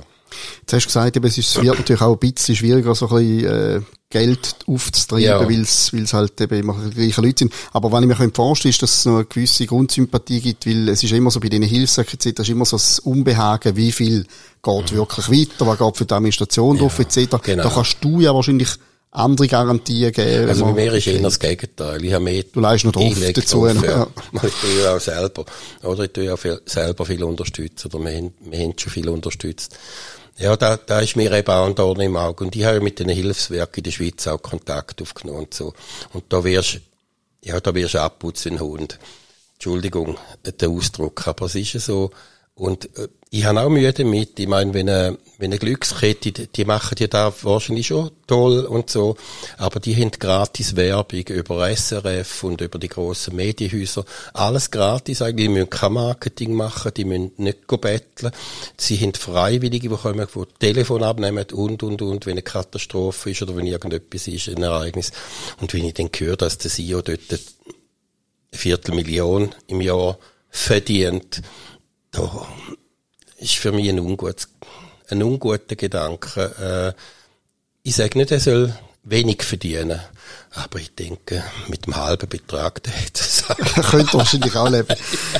Jetzt 0.61 0.73
hast 0.73 0.83
du 0.83 0.87
gesagt, 0.87 1.15
eben, 1.17 1.25
es 1.27 1.37
ist, 1.37 1.55
es 1.55 1.61
wird 1.63 1.77
natürlich 1.77 2.01
auch 2.01 2.13
ein 2.13 2.19
bisschen 2.19 2.55
schwieriger, 2.55 2.93
so 2.95 3.07
ein 3.09 3.15
bisschen, 3.15 3.45
äh, 3.45 3.81
Geld 4.09 4.55
aufzutreiben, 4.67 5.25
Ja. 5.25 5.41
weil 5.41 5.61
es 5.61 6.13
halt 6.13 6.39
eben 6.39 6.59
immer 6.59 6.77
die 6.87 6.93
gleichen 6.95 7.23
Leute 7.23 7.39
sind. 7.39 7.53
Aber 7.73 7.91
wenn 7.91 8.09
ich 8.09 8.17
mir 8.17 8.31
vorstellen 8.33 8.69
ist, 8.69 8.81
dass 8.81 8.99
es 8.99 9.05
noch 9.05 9.15
eine 9.15 9.25
gewisse 9.25 9.65
Grundsympathie 9.65 10.39
gibt, 10.39 10.65
weil 10.65 10.87
es 10.89 11.03
ist 11.03 11.11
immer 11.11 11.31
so 11.31 11.39
bei 11.39 11.49
diesen 11.49 11.65
Hilfssäcken 11.65 12.17
etc., 12.19 12.39
ist 12.39 12.49
immer 12.49 12.65
so 12.65 12.77
das 12.77 12.99
Unbehagen, 12.99 13.75
wie 13.75 13.91
viel 13.91 14.25
geht 14.63 14.91
wirklich 14.93 15.29
weiter, 15.29 15.67
was 15.67 15.77
geht 15.79 15.97
für 15.97 16.05
die 16.05 16.13
Administration 16.13 16.77
drauf 16.77 16.97
etc. 16.99 17.35
genau. 17.43 17.63
Da 17.63 17.69
kannst 17.69 17.97
du 18.01 18.21
ja 18.21 18.33
wahrscheinlich 18.33 18.69
andere 19.15 19.47
Garantien 19.47 20.11
geben. 20.11 20.49
Also 20.49 20.65
bei 20.65 20.73
mir 20.73 20.93
ist 20.93 21.07
eher 21.07 21.21
das 21.21 21.39
Gegenteil. 21.39 22.03
Ich 22.03 22.13
habe 22.13 22.23
mehr 22.23 22.43
Du 22.43 22.59
leist 22.59 22.85
noch 22.85 22.91
drauf 22.91 23.13
dazu, 23.33 23.65
drauf, 23.65 23.83
ja. 23.83 24.07
Ich 24.43 24.53
tue 24.53 24.83
ja 24.83 24.95
auch 24.95 24.99
selber. 24.99 25.45
Oder 25.83 26.03
ich 26.03 26.11
tue 26.11 26.25
ja 26.25 26.37
viel, 26.37 26.61
selber 26.65 27.05
viel 27.05 27.23
unterstützen. 27.23 27.87
Oder 27.87 28.05
wir 28.05 28.17
haben, 28.17 28.33
wir 28.41 28.59
haben 28.59 28.73
schon 28.77 28.91
viel 28.91 29.09
unterstützt. 29.09 29.77
Ja, 30.37 30.57
da, 30.57 30.75
da 30.77 30.99
ist 30.99 31.15
mir 31.15 31.31
eben 31.31 31.47
auch 31.47 31.65
ein 31.65 31.75
Dorn 31.75 32.01
im 32.01 32.17
Auge. 32.17 32.43
Und 32.43 32.55
ich 32.55 32.65
habe 32.65 32.77
ja 32.77 32.83
mit 32.83 32.99
den 32.99 33.09
Hilfswerken 33.09 33.77
in 33.77 33.83
der 33.83 33.91
Schweiz 33.91 34.27
auch 34.27 34.41
Kontakt 34.41 35.01
aufgenommen 35.01 35.39
und 35.39 35.53
so. 35.53 35.73
Und 36.11 36.25
da 36.29 36.43
wirst, 36.43 36.81
ja, 37.41 37.59
da 37.59 37.73
wirst 37.73 37.93
du 37.93 38.01
abputzen 38.01 38.59
Hund. 38.59 38.99
Entschuldigung, 39.53 40.17
der 40.59 40.69
Ausdruck, 40.69 41.27
aber 41.27 41.45
es 41.45 41.55
ist 41.55 41.73
ja 41.73 41.79
so. 41.79 42.11
Und 42.57 42.97
äh, 42.97 43.09
ich 43.31 43.43
habe 43.43 43.59
auch 43.59 43.69
Mühe 43.69 43.91
damit. 43.91 44.39
Ich 44.39 44.47
meine, 44.47 44.73
wenn 44.73 44.87
eine, 44.87 45.17
wenn 45.39 45.51
eine 45.51 45.59
Glückskette, 45.59 46.31
die, 46.31 46.63
machen 46.63 46.95
ja 46.97 47.07
da 47.07 47.33
wahrscheinlich 47.41 47.87
schon 47.87 48.11
toll 48.27 48.59
und 48.61 48.89
so, 48.89 49.17
aber 49.57 49.81
die 49.81 49.93
haben 49.93 50.11
gratis 50.11 50.77
Werbung 50.77 51.27
über 51.27 51.69
SRF 51.75 52.45
und 52.45 52.61
über 52.61 52.79
die 52.79 52.87
grossen 52.87 53.35
Medienhäuser. 53.35 54.05
Alles 54.33 54.71
gratis 54.71 55.21
eigentlich. 55.21 55.47
Die 55.47 55.53
müssen 55.53 55.69
kein 55.69 55.91
Marketing 55.91 56.53
machen, 56.53 56.93
die 56.95 57.03
müssen 57.03 57.33
nicht 57.35 57.67
betteln. 57.67 58.31
Sie 58.77 58.97
haben 58.99 59.13
Freiwillige, 59.13 59.89
die 59.89 59.95
kommen, 59.95 60.25
die 60.33 60.45
Telefon 60.57 61.03
abnehmen 61.03 61.45
und, 61.51 61.83
und, 61.83 62.01
und, 62.01 62.25
wenn 62.25 62.33
eine 62.33 62.41
Katastrophe 62.41 63.31
ist 63.31 63.41
oder 63.41 63.57
wenn 63.57 63.67
irgendetwas 63.67 64.27
ist, 64.29 64.47
ein 64.47 64.63
Ereignis. 64.63 65.11
Und 65.59 65.73
wenn 65.73 65.83
ich 65.83 65.93
dann 65.93 66.09
höre, 66.15 66.37
dass 66.37 66.57
der 66.57 66.71
CEO 66.71 67.01
dort 67.01 67.19
eine 67.29 67.39
Viertelmillion 68.53 69.53
im 69.67 69.81
Jahr 69.81 70.17
verdient, 70.49 71.41
da 72.15 72.47
ist 73.37 73.55
für 73.55 73.71
mich 73.71 73.89
ein 73.89 73.99
ungutes, 73.99 74.49
ein 75.09 75.21
unguter 75.21 75.75
Gedanke. 75.75 76.95
Äh, 76.95 77.01
ich 77.83 77.95
sage 77.95 78.17
nicht, 78.17 78.31
er 78.31 78.39
soll 78.39 78.73
wenig 79.03 79.43
verdienen. 79.43 79.99
Aber 80.55 80.79
ich 80.79 80.95
denke, 80.95 81.43
mit 81.67 81.85
dem 81.85 81.95
halben 81.95 82.27
Betrag, 82.27 82.81
der 82.83 82.93
hätte 82.93 83.21
es 83.21 83.43
Könnte 83.91 84.13
wahrscheinlich 84.13 84.55
auch 84.55 84.69
leben. 84.69 84.95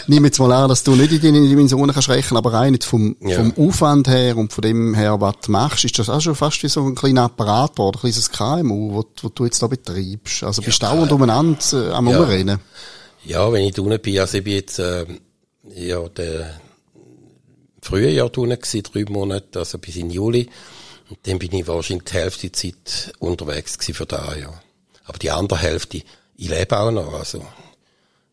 Nimm 0.07 0.25
jetzt 0.25 0.39
mal 0.39 0.51
an, 0.51 0.69
dass 0.69 0.83
du 0.83 0.95
nicht 0.95 1.11
in 1.11 1.21
deine 1.21 1.47
Dimensionen 1.47 1.93
kannst 1.93 2.09
rechnen, 2.09 2.37
aber 2.37 2.53
rein 2.53 2.77
vom, 2.81 3.15
ja. 3.21 3.37
vom 3.37 3.53
Aufwand 3.57 4.07
her 4.07 4.37
und 4.37 4.53
von 4.53 4.61
dem 4.61 4.93
her, 4.93 5.19
was 5.21 5.35
du 5.45 5.51
machst, 5.51 5.85
ist 5.85 5.97
das 5.97 6.09
auch 6.09 6.21
schon 6.21 6.35
fast 6.35 6.61
wie 6.63 6.67
so 6.67 6.85
ein 6.85 6.95
kleiner 6.95 7.23
Apparat 7.23 7.79
oder 7.79 7.97
ein 7.97 8.01
kleines 8.01 8.29
KMU, 8.29 8.93
wo, 8.93 9.05
wo 9.21 9.29
du 9.29 9.45
jetzt 9.45 9.61
da 9.61 9.67
betreibst. 9.67 10.43
Also 10.43 10.61
bist 10.61 10.81
du 10.81 10.85
dauernd 10.85 11.11
umeinander 11.11 11.57
äh, 11.73 11.91
am 11.93 12.07
ja. 12.07 12.19
Umrennen. 12.19 12.59
Ja, 13.23 13.51
wenn 13.51 13.63
ich 13.63 13.73
da 13.73 13.81
unten 13.81 13.99
bin, 14.01 14.19
also 14.19 14.37
ich 14.37 14.43
bin 14.43 14.53
jetzt, 14.53 14.77
äh, 14.77 15.05
ja, 15.73 16.07
der 16.09 16.59
frühe 17.85 18.09
Jahr 18.09 18.35
unten 18.37 18.59
gewesen, 18.59 18.83
drei 18.83 19.05
Monate, 19.11 19.59
also 19.59 19.77
bis 19.77 19.95
in 19.95 20.09
Juli. 20.09 20.49
Und 21.09 21.19
dann 21.23 21.37
bin 21.37 21.53
ich 21.53 21.67
wahrscheinlich 21.67 22.05
die 22.05 22.13
Hälfte 22.13 22.49
der 22.49 22.53
Zeit 22.53 23.13
unterwegs 23.19 23.77
gewesen 23.77 23.93
für 23.93 24.05
da, 24.05 24.35
ja. 24.35 24.53
Aber 25.05 25.19
die 25.19 25.29
andere 25.29 25.59
Hälfte, 25.59 26.01
ich 26.35 26.49
lebe 26.49 26.79
auch 26.79 26.91
noch, 26.91 27.13
also. 27.13 27.45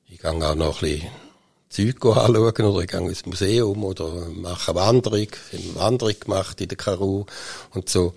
Ich 0.09 0.21
gehe 0.21 0.31
auch 0.31 0.55
noch 0.55 0.83
ein 0.83 0.89
bisschen 0.89 1.11
Zeug 1.69 2.05
anschauen 2.05 2.67
oder 2.67 2.81
ich 2.81 2.91
gehe 2.91 3.01
ins 3.01 3.27
Museum 3.27 3.85
oder 3.85 4.29
mache 4.31 4.73
eine 4.73 4.81
Wanderung, 4.81 5.29
ich 5.53 5.65
eine 5.65 5.75
Wanderung 5.75 6.21
gemacht 6.21 6.61
in 6.61 6.69
der 6.69 6.77
Karu 6.77 7.27
und 7.73 7.89
so. 7.89 8.15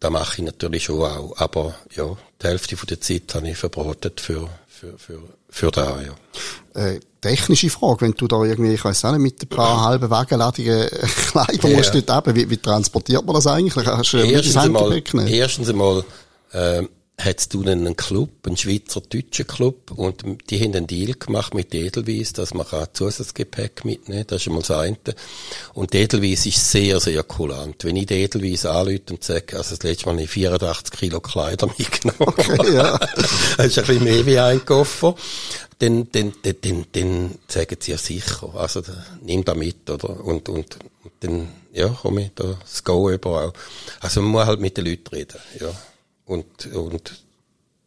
Da 0.00 0.08
mache 0.08 0.38
ich 0.38 0.44
natürlich 0.44 0.84
schon 0.84 1.02
auch. 1.02 1.36
Aber 1.36 1.74
ja, 1.94 2.16
die 2.42 2.46
Hälfte 2.46 2.76
der 2.86 3.00
Zeit 3.00 3.34
habe 3.34 3.50
ich 3.50 3.56
verbratet 3.56 4.20
für, 4.20 4.48
für, 4.66 4.98
für, 4.98 5.22
für 5.50 5.70
da, 5.70 5.98
ja. 6.00 6.80
Äh, 6.80 7.00
technische 7.20 7.68
Frage, 7.68 8.02
wenn 8.02 8.12
du 8.12 8.26
da 8.28 8.42
irgendwie, 8.44 8.74
ich 8.74 8.84
weiß 8.84 9.04
auch 9.04 9.12
nicht, 9.12 9.20
mit 9.20 9.42
ein 9.42 9.48
paar 9.48 9.84
halben 9.84 10.08
Wagenladungen 10.08 10.88
Kleider 11.30 11.68
ja. 11.68 11.76
musst 11.76 11.94
dort 11.94 12.26
eben, 12.26 12.36
wie, 12.36 12.50
wie 12.50 12.56
transportiert 12.56 13.24
man 13.24 13.34
das 13.34 13.46
eigentlich? 13.46 13.86
Hast 13.86 14.12
du 14.12 14.18
erstens 14.18 14.56
einmal, 14.56 15.02
erstens 15.28 15.68
einmal, 15.68 16.04
äh, 16.52 16.82
hat 17.24 17.40
es 17.40 17.48
einen 17.54 17.96
Club, 17.96 18.30
einen 18.46 18.56
Schweizer-deutschen 18.56 19.46
Club, 19.46 19.90
und 19.92 20.24
die 20.48 20.60
haben 20.60 20.74
einen 20.74 20.86
Deal 20.86 21.14
gemacht 21.14 21.54
mit 21.54 21.74
Edelweiss, 21.74 22.32
dass 22.32 22.54
man 22.54 22.66
Zusatzgepäck 22.92 23.84
mitnehmen 23.84 24.20
kann. 24.20 24.26
Das 24.28 24.42
ist 24.42 24.48
einmal 24.48 24.62
das 24.62 24.70
eine. 24.70 24.96
Und 25.74 25.94
Edelweiss 25.94 26.46
ist 26.46 26.70
sehr, 26.70 27.00
sehr 27.00 27.22
kulant. 27.22 27.84
Wenn 27.84 27.96
ich 27.96 28.10
Edelweiss 28.10 28.66
anrufe 28.66 29.02
und 29.10 29.24
sage, 29.24 29.56
also 29.56 29.76
das 29.76 29.82
letzte 29.82 30.06
Mal 30.06 30.12
habe 30.12 30.22
ich 30.22 30.30
84 30.30 30.98
Kilo 30.98 31.20
Kleider 31.20 31.66
mitgenommen. 31.78 32.16
Okay, 32.20 32.74
ja. 32.74 32.98
das 33.56 33.66
ist 33.66 33.78
ein 33.78 33.86
bisschen 33.86 34.04
mehr 34.04 34.26
wie 34.26 34.38
ein 34.38 34.64
Koffer. 34.64 35.14
Dann, 35.78 36.08
dann, 36.12 36.32
dann, 36.42 36.54
dann, 36.60 36.86
dann 36.92 37.38
sagen 37.48 37.76
sie 37.80 37.92
ja 37.92 37.98
sicher, 37.98 38.54
also 38.54 38.82
nimm 39.22 39.44
da 39.44 39.54
mit, 39.54 39.88
oder? 39.88 40.22
Und, 40.22 40.48
und, 40.50 40.76
und 41.04 41.12
dann, 41.20 41.48
ja, 41.72 41.88
komme 41.88 42.24
ich 42.24 42.30
da 42.34 42.58
das 42.60 42.84
Go 42.84 43.10
überall. 43.10 43.52
Also 44.00 44.20
man 44.20 44.30
muss 44.30 44.46
halt 44.46 44.60
mit 44.60 44.76
den 44.76 44.84
Leuten 44.84 45.08
reden, 45.08 45.38
ja 45.58 45.70
und, 46.30 46.66
und 46.74 47.24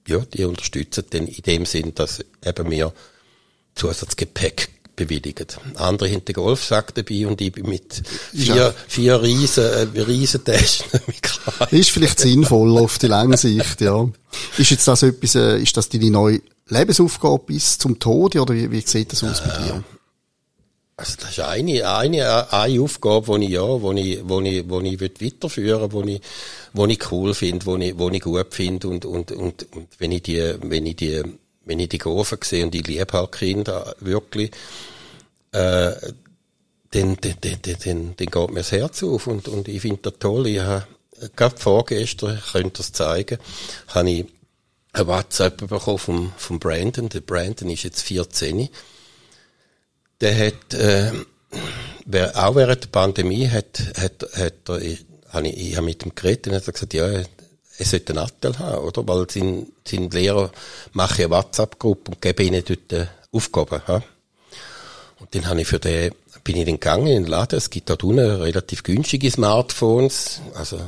ja, 0.05 0.19
die 0.19 0.43
unterstützen 0.43 1.05
dann 1.09 1.27
in 1.27 1.41
dem 1.43 1.65
Sinn, 1.65 1.95
dass 1.95 2.23
eben 2.45 2.69
wir 2.69 2.93
Zusatzgepäck 3.75 4.69
bewilligen. 4.95 5.47
Andere 5.75 6.11
haben 6.11 6.25
den 6.25 6.33
Golfsack 6.33 6.93
dabei 6.93 7.25
und 7.25 7.39
ich 7.39 7.53
bin 7.53 7.67
mit 7.67 8.03
vier, 8.33 8.55
ja. 8.55 8.73
vier 8.87 9.21
riesen, 9.21 9.63
äh, 9.63 10.01
riesen 10.01 10.43
Taschen 10.43 10.85
Ist 11.71 11.89
vielleicht 11.89 12.19
sinnvoll 12.19 12.77
auf 12.77 12.99
die 12.99 13.07
lange 13.07 13.37
Sicht, 13.37 13.81
ja. 13.81 14.07
Ist 14.57 14.71
jetzt 14.71 14.87
das 14.87 15.03
etwas, 15.03 15.35
äh, 15.35 15.57
ist 15.59 15.75
das 15.77 15.89
deine 15.89 16.11
neue 16.11 16.41
Lebensaufgabe 16.67 17.43
bis 17.45 17.77
zum 17.77 17.97
Tode 17.97 18.41
oder 18.41 18.53
wie, 18.53 18.69
wie 18.69 18.81
sieht 18.81 19.13
das 19.13 19.23
aus 19.23 19.39
äh, 19.39 19.47
bei 19.47 19.57
dir? 19.63 19.83
Also 20.95 21.15
das 21.19 21.31
ist 21.31 21.39
eine, 21.39 21.87
eine, 21.87 22.53
eine 22.53 22.81
Aufgabe, 22.81 23.39
die 23.39 23.45
ich, 23.45 23.51
ja, 23.51 23.63
wo 23.63 23.91
ich, 23.93 24.19
wo 24.23 24.41
ich, 24.41 24.69
wo 24.69 24.79
ich 24.79 25.01
weiterführen 25.01 25.91
will, 25.91 26.03
die 26.05 26.15
ich, 26.15 26.21
wo 26.73 26.85
ich 26.85 27.11
cool 27.11 27.33
finde, 27.33 27.65
wo 27.65 27.77
ich, 27.77 27.97
wo 27.97 28.09
ich 28.09 28.21
gut 28.21 28.53
finde 28.53 28.89
und, 28.89 29.05
und, 29.05 29.31
und, 29.31 29.67
und 29.75 29.87
wenn 29.97 30.11
ich 30.11 30.21
die, 30.21 30.55
wenn 30.61 30.85
ich 30.85 30.95
die, 30.95 31.23
wenn 31.65 31.79
ich 31.79 31.89
die 31.89 31.97
Gofen 31.97 32.37
sehe 32.43 32.65
und 32.65 32.75
ich 32.75 32.85
liebe 32.85 33.11
halt 33.11 33.31
Kinder 33.31 33.95
wirklich, 34.01 34.51
äh, 35.51 35.93
dann, 36.91 37.17
dann, 37.21 37.37
dann, 37.41 37.59
dann, 37.63 38.13
dann 38.15 38.27
geht 38.27 38.49
mir 38.51 38.59
das 38.59 38.71
Herz 38.71 39.01
auf 39.01 39.25
und, 39.25 39.47
und 39.47 39.67
ich 39.67 39.81
finde 39.81 40.11
das 40.11 40.13
toll. 40.19 40.45
Ich 40.45 40.59
habe 40.59 40.85
gerade 41.35 41.57
vorgestern, 41.57 42.37
ich 42.37 42.51
könnte 42.51 42.77
das 42.77 42.91
zeigen, 42.91 43.39
habe 43.87 44.11
ich 44.11 44.25
ein 44.93 45.07
WhatsApp 45.07 45.67
bekommen 45.67 45.97
vom, 45.97 46.33
vom 46.37 46.59
Brandon. 46.59 47.09
Der 47.09 47.21
Brandon 47.21 47.69
ist 47.71 47.83
jetzt 47.83 48.01
14 48.03 48.69
der 50.23 50.47
hat, 50.47 50.73
äh, 50.73 51.11
auch 52.33 52.55
während 52.55 52.83
der 52.83 52.89
Pandemie 52.89 53.47
hat, 53.49 53.79
hat, 53.97 54.25
hat 54.35 54.69
er, 54.69 54.81
ich, 54.81 55.05
ich, 55.43 55.75
habe 55.75 55.85
mit 55.85 56.05
ihm 56.05 56.15
geredet 56.15 56.47
und 56.47 56.55
hat 56.55 56.65
gesagt, 56.65 56.93
ja, 56.93 57.07
er 57.07 57.85
sollte 57.85 58.13
einen 58.13 58.25
Attel 58.25 58.57
haben, 58.57 58.85
oder? 58.85 59.07
Weil 59.07 59.29
sein, 59.29 59.67
sein 59.85 60.09
Lehrer 60.09 60.51
macht 60.93 61.19
eine 61.19 61.29
WhatsApp-Gruppe 61.29 62.11
und 62.11 62.21
gebe 62.21 62.43
ihnen 62.43 62.63
dort 62.65 63.09
Aufgaben, 63.31 63.81
ha? 63.87 64.03
Und 65.19 65.35
dann 65.35 65.47
habe 65.47 65.61
ich 65.61 65.67
für 65.67 65.79
den, 65.79 66.13
bin 66.43 66.57
ich 66.57 66.65
dann 66.65 66.75
gegangen 66.75 67.07
in 67.07 67.23
den 67.23 67.31
Laden, 67.31 67.57
es 67.57 67.69
gibt 67.69 67.89
dort 67.89 68.03
unten 68.03 68.19
relativ 68.19 68.83
günstige 68.83 69.31
Smartphones, 69.31 70.41
also, 70.55 70.79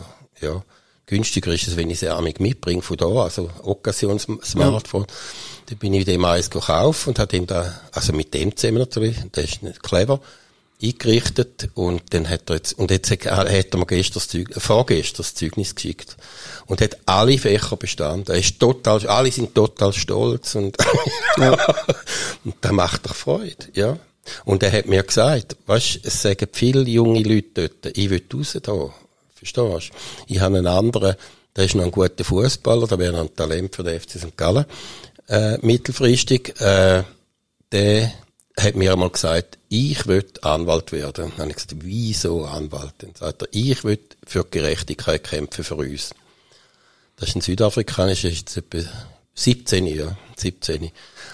ja, 0.41 0.63
günstiger 1.05 1.53
ist 1.53 1.67
es, 1.67 1.75
wenn 1.75 1.89
ich 1.89 1.99
sie 1.99 2.09
armig 2.09 2.39
mitbringe 2.39 2.81
von 2.81 2.97
da, 2.97 3.07
also 3.07 3.49
Occasion-Smartphone. 3.63 5.05
Ja. 5.07 5.15
Dann 5.67 5.77
bin 5.77 5.93
ich 5.93 6.05
dem 6.05 6.25
eins 6.25 6.49
gekauft 6.49 7.07
und 7.07 7.19
habe 7.19 7.35
ihm 7.35 7.47
da, 7.47 7.79
also 7.91 8.13
mit 8.13 8.33
dem 8.33 8.55
zusammen 8.55 8.79
natürlich, 8.79 9.17
der 9.35 9.43
ist 9.43 9.63
nicht 9.63 9.81
clever, 9.83 10.19
eingerichtet 10.81 11.69
und 11.73 12.01
dann 12.13 12.29
hat 12.29 12.49
er 12.49 12.57
jetzt, 12.57 12.77
und 12.77 12.91
jetzt 12.91 13.09
hat 13.09 13.25
er 13.25 13.77
mir 13.77 13.85
gestern 13.85 14.13
das 14.15 14.27
Zeug, 14.27 14.49
vorgestern 14.57 15.17
das 15.17 15.33
Zeugnis 15.33 15.73
geschickt 15.73 16.17
und 16.65 16.81
hat 16.81 16.97
alle 17.05 17.37
Fächer 17.37 17.77
bestanden. 17.77 18.33
Er 18.33 18.39
ist 18.39 18.59
total, 18.59 19.05
alle 19.07 19.31
sind 19.31 19.55
total 19.55 19.93
stolz 19.93 20.55
und, 20.55 20.77
ja. 21.37 21.53
und 22.43 22.55
das 22.61 22.71
macht 22.71 23.05
doch 23.05 23.15
Freude, 23.15 23.67
ja. 23.73 23.97
Und 24.43 24.63
er 24.63 24.71
hat 24.71 24.87
mir 24.87 25.03
gesagt, 25.03 25.55
weißt, 25.67 25.99
es 26.03 26.21
sagen 26.21 26.47
viele 26.51 26.81
junge 26.81 27.21
Leute 27.21 27.69
dort, 27.69 27.97
ich 27.97 28.09
will 28.09 28.23
raus 28.33 28.57
da. 28.61 28.89
Verstehst 29.35 29.91
du? 29.91 30.33
Ich 30.33 30.39
habe 30.39 30.57
einen 30.57 30.67
anderen, 30.67 31.15
der 31.55 31.65
ist 31.65 31.75
noch 31.75 31.83
ein 31.83 31.91
guter 31.91 32.23
Fußballer, 32.23 32.87
der 32.87 32.99
wäre 32.99 33.19
ein 33.19 33.35
Talent 33.35 33.75
für 33.75 33.83
den 33.83 33.99
FC 33.99 34.11
St. 34.11 34.37
Gallen 34.37 34.65
äh, 35.27 35.57
mittelfristig, 35.65 36.59
äh, 36.61 37.03
der 37.71 38.13
hat 38.57 38.75
mir 38.75 38.93
einmal 38.93 39.09
gesagt, 39.09 39.57
ich 39.69 40.07
will 40.07 40.25
Anwalt 40.41 40.91
werden. 40.91 41.31
Dann 41.31 41.37
habe 41.37 41.49
ich 41.49 41.55
gesagt, 41.55 41.75
wieso 41.77 42.45
Anwalt? 42.45 42.93
Dann 42.99 43.13
sagt 43.15 43.41
er, 43.41 43.47
ich 43.51 43.83
will 43.83 43.99
für 44.25 44.45
Gerechtigkeit 44.45 45.23
kämpfen 45.23 45.63
für 45.63 45.75
uns. 45.75 46.11
Das 47.17 47.29
ist 47.29 47.35
ein 47.35 47.41
Südafrikanischer, 47.41 48.29
ist 48.29 48.55
jetzt 48.55 48.57
etwa 48.57 48.89
17, 49.35 49.87
ja, 49.87 50.17
17. 50.37 50.91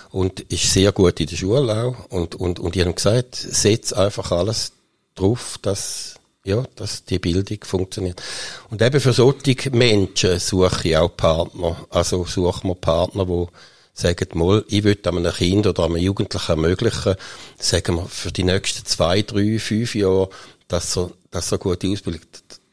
Und 0.10 0.40
ist 0.42 0.74
sehr 0.74 0.92
gut 0.92 1.20
in 1.20 1.28
der 1.28 1.36
Schule 1.36 1.84
auch. 1.84 2.10
Und, 2.10 2.36
und, 2.36 2.60
und 2.60 2.76
die 2.76 2.82
haben 2.82 2.96
gesagt, 2.96 3.36
setz 3.36 3.94
einfach 3.94 4.32
alles 4.32 4.74
drauf, 5.16 5.60
dass, 5.62 6.16
ja, 6.46 6.64
dass 6.76 7.06
die 7.06 7.20
Bildung 7.20 7.60
funktioniert. 7.64 8.22
Und 8.70 8.82
eben 8.82 9.00
für 9.00 9.14
solche 9.14 9.70
Menschen 9.72 10.40
suche 10.40 10.90
ich 10.90 10.98
auch 10.98 11.16
Partner. 11.16 11.86
Also 11.90 12.26
suchen 12.26 12.70
wir 12.70 12.76
Partner, 12.76 13.26
die 13.26 13.46
sagen 13.94 14.28
mal, 14.34 14.64
ich 14.68 14.84
würde 14.84 15.10
einem 15.10 15.32
Kind 15.32 15.68
oder 15.68 15.86
einem 15.86 15.98
Jugendlichen 15.98 16.52
ermöglichen, 16.52 17.16
sagen 17.60 17.96
wir, 17.98 18.06
für 18.06 18.32
die 18.32 18.44
nächsten 18.44 18.86
zwei, 18.86 19.22
drei, 19.22 19.60
fünf 19.60 19.96
Jahre, 19.96 20.30
dass 20.68 20.98
er, 20.98 21.12
dass 21.30 21.52
er 21.52 21.58
gute 21.58 21.88
Ausbildung 21.88 22.22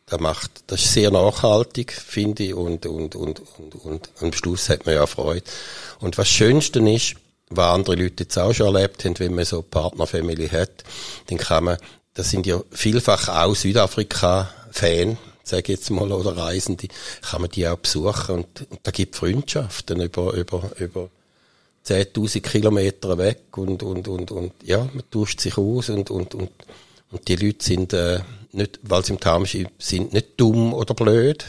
da 0.06 0.18
macht. 0.18 0.50
Das 0.68 0.82
ist 0.82 0.94
sehr 0.94 1.10
nachhaltig, 1.10 1.92
finde 1.92 2.44
ich, 2.44 2.54
und, 2.54 2.86
und, 2.86 3.14
und, 3.14 3.42
und, 3.58 3.74
und 3.84 4.10
am 4.20 4.32
Schluss 4.32 4.68
hat 4.68 4.86
man 4.86 4.94
ja 4.94 5.06
Freude. 5.06 5.42
Und 6.00 6.16
was 6.16 6.28
Schönste 6.28 6.78
ist, 6.88 7.16
was 7.50 7.74
andere 7.74 7.96
Leute 7.96 8.24
jetzt 8.24 8.38
auch 8.38 8.52
schon 8.52 8.74
erlebt 8.74 9.04
haben, 9.04 9.18
wenn 9.18 9.34
man 9.34 9.44
so 9.44 9.56
eine 9.56 9.62
Partnerfamilie 9.64 10.50
hat, 10.50 10.84
dann 11.26 11.38
kann 11.38 11.64
man, 11.64 11.78
das 12.18 12.30
sind 12.30 12.48
ja 12.48 12.60
vielfach 12.72 13.28
auch 13.28 13.54
Südafrika-Fan, 13.54 15.16
sage 15.44 15.62
ich 15.62 15.78
jetzt 15.78 15.90
mal, 15.90 16.10
oder 16.10 16.36
Reisende, 16.36 16.88
kann 17.22 17.42
man 17.42 17.50
die 17.50 17.68
auch 17.68 17.78
besuchen? 17.78 18.34
Und, 18.34 18.66
und 18.68 18.80
da 18.82 18.90
gibt 18.90 19.14
Freundschaften 19.14 20.00
über, 20.00 20.32
über, 20.32 20.68
über 20.78 21.10
10.000 21.86 22.40
Kilometer 22.40 23.16
weg 23.18 23.56
und, 23.56 23.84
und, 23.84 24.08
und, 24.08 24.32
und, 24.32 24.52
ja, 24.64 24.78
man 24.78 25.04
tauscht 25.12 25.38
sich 25.38 25.56
aus 25.56 25.90
und, 25.90 26.10
und, 26.10 26.34
und, 26.34 26.50
und 27.12 27.28
die 27.28 27.36
Leute 27.36 27.64
sind, 27.64 27.92
äh, 27.92 28.18
nicht, 28.50 28.80
weil 28.82 29.04
sie 29.04 29.12
im 29.12 29.20
Township 29.20 29.70
sind, 29.78 30.12
nicht 30.12 30.30
dumm 30.38 30.74
oder 30.74 30.94
blöd, 30.94 31.44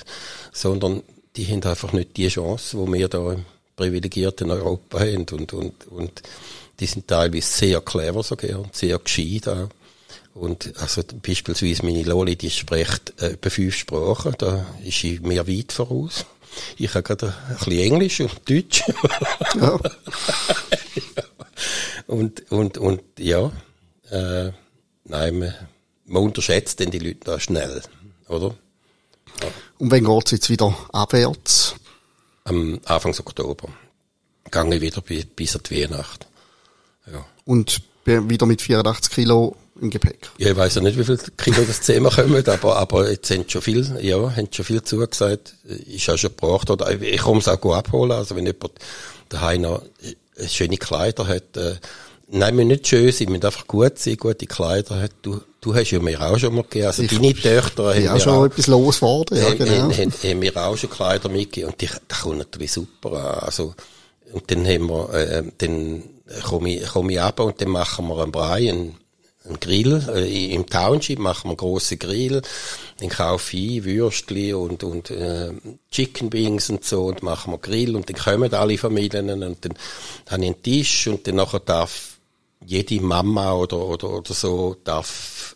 sondern 0.54 1.02
die 1.36 1.48
haben 1.48 1.64
einfach 1.64 1.94
nicht 1.94 2.16
die 2.16 2.28
Chance, 2.28 2.78
wo 2.78 2.86
wir 2.94 3.08
da 3.08 3.34
im 3.34 3.44
privilegierten 3.76 4.52
Europa 4.52 5.00
haben. 5.00 5.26
Und, 5.32 5.52
und, 5.52 5.88
und 5.88 6.22
die 6.80 6.86
sind 6.86 7.08
teilweise 7.08 7.48
sehr 7.48 7.82
clever 7.82 8.22
sogar 8.22 8.60
und 8.60 8.76
sehr 8.76 9.00
gescheit 9.00 9.48
auch. 9.48 9.70
Und 10.34 10.74
also 10.78 11.02
beispielsweise 11.22 11.84
meine 11.86 12.04
Loli, 12.04 12.36
die 12.36 12.50
spricht 12.50 13.13
äh, 13.22 13.32
etwa 13.32 13.50
fünf 13.50 13.76
Sprachen, 13.76 14.36
da 14.38 14.65
ist 14.84 15.00
sie 15.00 15.20
mir 15.20 15.48
weit 15.48 15.72
voraus. 15.72 16.26
Ich 16.78 16.94
habe 16.94 17.04
gerade 17.04 17.34
ein 17.50 17.58
bisschen 17.58 17.80
Englisch 17.80 18.20
und 18.22 18.50
Deutsch. 18.50 18.84
Ja. 19.60 19.80
und, 22.08 22.52
und, 22.52 22.78
und 22.78 23.02
ja, 23.18 23.52
äh, 24.10 24.52
nein, 25.04 25.39
man, 25.39 25.54
man 26.06 26.24
unterschätzt 26.24 26.80
denn 26.80 26.92
die 26.92 27.00
Leute 27.00 27.20
da 27.24 27.39
schnell, 27.39 27.82
oder? 28.28 28.56
Ja. 29.42 29.48
Und 29.78 29.92
wenn 29.92 30.06
geht's 30.06 30.32
jetzt 30.32 30.50
wieder 30.50 30.76
abwärts? 30.92 31.76
am 32.50 32.80
Anfang 32.86 33.15
Oktober. 33.20 33.70
Gange 34.52 34.82
wieder 34.82 35.02
bis, 35.02 35.26
bis 35.26 35.56
an 35.56 35.62
die 35.70 35.84
Weihnacht. 35.84 36.28
Ja. 37.12 37.26
Und 37.46 37.82
wieder 38.06 38.46
mit 38.46 38.62
84 38.62 39.12
Kilo 39.14 39.56
im 39.82 39.90
Gepäck. 39.90 40.30
Ja, 40.38 40.52
ich 40.52 40.58
weiß 40.58 40.76
ja 40.76 40.82
nicht, 40.82 40.98
wie 40.98 41.04
viel 41.04 41.18
Kilo 41.38 41.64
das 41.66 41.82
Thema 41.82 42.10
kommen, 42.10 42.48
aber, 42.48 42.76
aber 42.78 43.10
jetzt 43.10 43.30
haben 43.32 43.46
schon 43.48 43.62
viel, 43.62 43.98
ja, 44.02 44.18
haben 44.18 44.48
schon 44.52 44.66
viel 44.66 44.82
zugesagt. 44.84 45.56
Ist 45.64 46.10
auch 46.10 46.18
schon 46.18 46.32
gebracht, 46.36 46.70
oder 46.70 46.90
ich 47.02 47.22
komme 47.22 47.40
es 47.40 47.48
auch 47.48 47.60
gut 47.60 47.76
abholen. 47.76 48.12
Also 48.12 48.36
wenn 48.36 48.46
jemand 48.46 48.74
daheim 49.30 49.62
noch 49.62 49.84
schöne 50.48 50.78
Kleider 50.78 51.28
hat, 51.28 51.58
äh, 51.58 51.76
nein, 52.28 52.58
wir 52.58 52.66
nicht 52.66 52.88
schön 52.88 53.12
sein, 53.12 53.30
wir 53.30 53.44
einfach 53.44 53.68
gut 53.68 54.00
sein, 54.00 54.18
gute 54.18 54.46
Kleider 54.46 55.02
hat. 55.02 55.12
Du, 55.22 55.42
du 55.62 55.76
hast 55.76 55.92
ja 55.92 56.00
mir 56.00 56.22
auch 56.22 56.38
schon 56.38 56.56
mal 56.56 56.64
gegeben. 56.64 56.88
Also 56.88 57.04
ich, 57.04 57.12
deine 57.12 57.34
Töchter 57.34 57.94
haben 57.94 58.04
ja 58.04 58.14
mir 58.14 58.20
schon 58.20 58.34
auch, 58.34 58.46
etwas 58.46 58.68
los 58.68 59.02
worden, 59.02 59.38
ja, 59.38 59.54
genau. 59.54 59.72
Haben, 59.72 59.98
haben, 59.98 60.12
haben 60.12 60.40
mir 60.40 60.58
auch 60.58 60.78
schon 60.78 60.90
Kleider 60.90 61.30
mitgegeben 61.30 61.72
und 61.72 61.82
die, 61.82 61.90
das 62.08 62.22
kommt 62.22 62.38
natürlich 62.38 62.72
super 62.72 63.12
an. 63.14 63.40
Also, 63.46 63.74
und 64.32 64.50
dann 64.52 64.66
haben 64.68 64.88
wir, 64.88 65.14
äh, 65.14 65.44
dann 65.58 66.04
komme 66.44 66.76
ich, 66.76 66.88
komme 66.88 67.13
ich 67.13 67.22
ab 67.22 67.39
und 67.39 67.60
dann 67.62 67.70
machen 67.70 68.08
wir 68.08 68.22
einen 68.22 68.32
Brei, 68.32 68.70
einen, 68.70 68.98
einen 69.46 69.60
Grill. 69.60 70.04
Äh, 70.13 70.54
Im 70.54 70.65
Township 70.68 71.20
machen 71.20 71.46
wir 71.46 71.50
einen 71.52 71.58
grossen 71.58 72.00
Grill. 72.00 72.42
Dann 72.98 73.10
kaufe 73.10 73.58
ich 73.58 73.84
Würstchen 73.84 74.56
und, 74.56 74.84
und 74.84 75.10
äh, 75.12 75.52
Chicken 75.92 76.32
Wings 76.34 76.70
und 76.70 76.84
so 76.86 77.06
und 77.06 77.24
machen 77.24 77.54
wir 77.54 77.58
Grill 77.58 77.96
und 77.96 78.10
dann 78.10 78.18
kommen 78.18 78.54
alle 78.54 78.78
Familien 78.78 79.30
und 79.44 79.65
dann 79.65 79.74
habe 80.30 80.44
ich 80.44 80.48
einen 80.48 80.63
Tisch 80.63 81.08
und 81.08 81.28
dann 81.28 81.36
nachher 81.36 81.60
darf 81.60 82.18
jede 82.65 83.02
Mama 83.02 83.54
oder, 83.54 83.78
oder, 83.78 84.10
oder 84.10 84.34
so 84.34 84.76
darf 84.84 85.56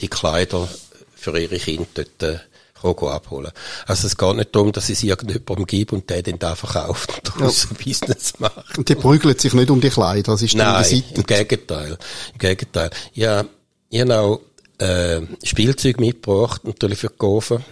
die 0.00 0.08
Kleider 0.08 0.68
für 1.14 1.38
ihre 1.38 1.58
Kinder 1.58 2.04
dort 2.18 2.51
äh, 2.84 3.06
abholen. 3.06 3.52
Also 3.86 4.06
es 4.06 4.16
geht 4.16 4.36
nicht 4.36 4.54
darum, 4.54 4.72
dass 4.72 4.88
es 4.88 5.02
irgendjemandem 5.02 5.66
gebe 5.66 5.94
und 5.94 6.08
der 6.10 6.22
den 6.22 6.38
da 6.38 6.54
verkauft 6.54 7.12
und 7.16 7.28
daraus 7.28 7.64
ja. 7.64 7.70
ein 7.70 7.76
Business 7.84 8.34
macht. 8.38 8.78
Und 8.78 8.88
die 8.88 8.94
prügeln 8.94 9.38
sich 9.38 9.54
nicht 9.54 9.70
um 9.70 9.80
die 9.80 9.90
Kleider, 9.90 10.32
das 10.32 10.42
ist 10.42 10.54
Nein, 10.54 10.82
die 10.82 10.96
Seite. 10.96 11.14
im 11.14 11.26
Gegenteil. 11.26 11.98
Im 12.32 12.38
Gegenteil. 12.38 12.90
Ja, 13.14 13.44
ich 13.90 14.00
habe 14.00 14.18
auch 14.18 14.40
äh, 14.78 15.20
Spielzeug 15.44 16.00
mitgebracht, 16.00 16.64
natürlich 16.64 16.98
für 16.98 17.08
die 17.08 17.18
Gofen. 17.18 17.64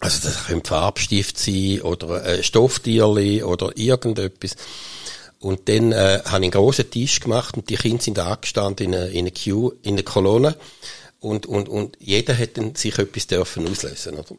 Also 0.00 0.28
das 0.28 0.46
könnte 0.46 0.68
Farbstift 0.68 1.38
sein 1.38 1.80
oder 1.82 2.22
ein 2.22 2.42
Stofftierli 2.44 3.42
oder 3.42 3.76
irgendetwas. 3.76 4.54
Und 5.40 5.68
dann 5.68 5.92
äh, 5.92 6.20
habe 6.24 6.26
ich 6.26 6.34
einen 6.34 6.50
grossen 6.50 6.90
Tisch 6.90 7.20
gemacht 7.20 7.56
und 7.56 7.70
die 7.70 7.76
Kinder 7.76 8.02
sind 8.02 8.18
angestanden 8.18 8.86
in 8.86 8.94
einer 8.94 9.08
in 9.08 9.18
eine 9.18 9.30
Queue, 9.30 9.72
in 9.82 9.94
einer 9.94 10.02
Kolonne 10.02 10.56
und, 11.20 11.46
und, 11.46 11.68
und 11.68 11.96
jeder 12.00 12.34
dann 12.34 12.74
sich 12.74 12.98
etwas 12.98 13.26
dürfen 13.26 13.68
auslösen, 13.68 14.14
oder? 14.14 14.36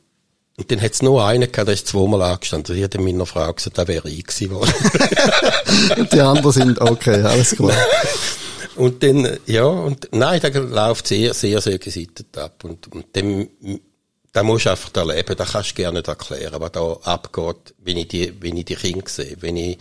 Und 0.60 0.70
dann 0.72 0.82
hat 0.82 0.92
es 0.92 1.02
nur 1.02 1.24
einen 1.24 1.50
gehabt, 1.50 1.70
der 1.70 1.74
ist 1.74 1.88
zweimal 1.88 2.22
angestanden. 2.22 2.76
Ich 2.76 2.84
habe 2.84 3.00
meiner 3.00 3.26
Frau 3.26 3.54
gesagt, 3.54 3.78
da 3.78 3.88
wäre 3.88 4.10
ich 4.10 4.26
gewesen 4.26 4.52
und 4.52 6.12
die 6.14 6.20
anderen 6.20 6.52
sind, 6.52 6.82
okay, 6.82 7.22
alles 7.22 7.56
klar. 7.56 7.72
und 8.76 9.02
dann, 9.02 9.38
ja, 9.46 9.64
und 9.64 10.10
nein, 10.12 10.42
da 10.42 10.50
läuft 10.50 11.08
sehr, 11.08 11.34
sehr, 11.34 11.62
sehr 11.62 11.78
gesittet 11.78 12.38
ab. 12.38 12.62
Und, 12.66 12.94
und 12.94 13.06
dann, 13.14 13.48
da 14.34 14.44
musst 14.44 14.66
du 14.66 14.72
einfach 14.72 14.92
erleben, 14.96 15.38
da 15.38 15.46
kannst 15.46 15.72
du 15.72 15.76
gerne 15.76 16.00
nicht 16.00 16.10
erklären, 16.10 16.60
was 16.60 16.72
da 16.74 16.92
abgeht, 17.04 17.74
wenn 17.78 17.96
ich 17.96 18.10
die, 18.10 18.34
wenn 18.42 18.58
ich 18.58 18.66
die 18.66 18.76
Kinder 18.76 19.08
sehe, 19.08 19.38
wenn 19.40 19.56
ich, 19.56 19.78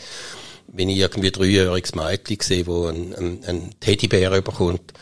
wenn 0.68 0.90
ich 0.90 0.98
irgendwie 0.98 1.32
dreijähriges 1.32 1.96
Mädchen 1.96 2.38
sehe, 2.40 2.66
wo 2.68 2.86
ein, 2.86 3.16
ein, 3.16 3.44
ein 3.46 3.70
Teddybär 3.80 4.30
bekommt, 4.42 4.92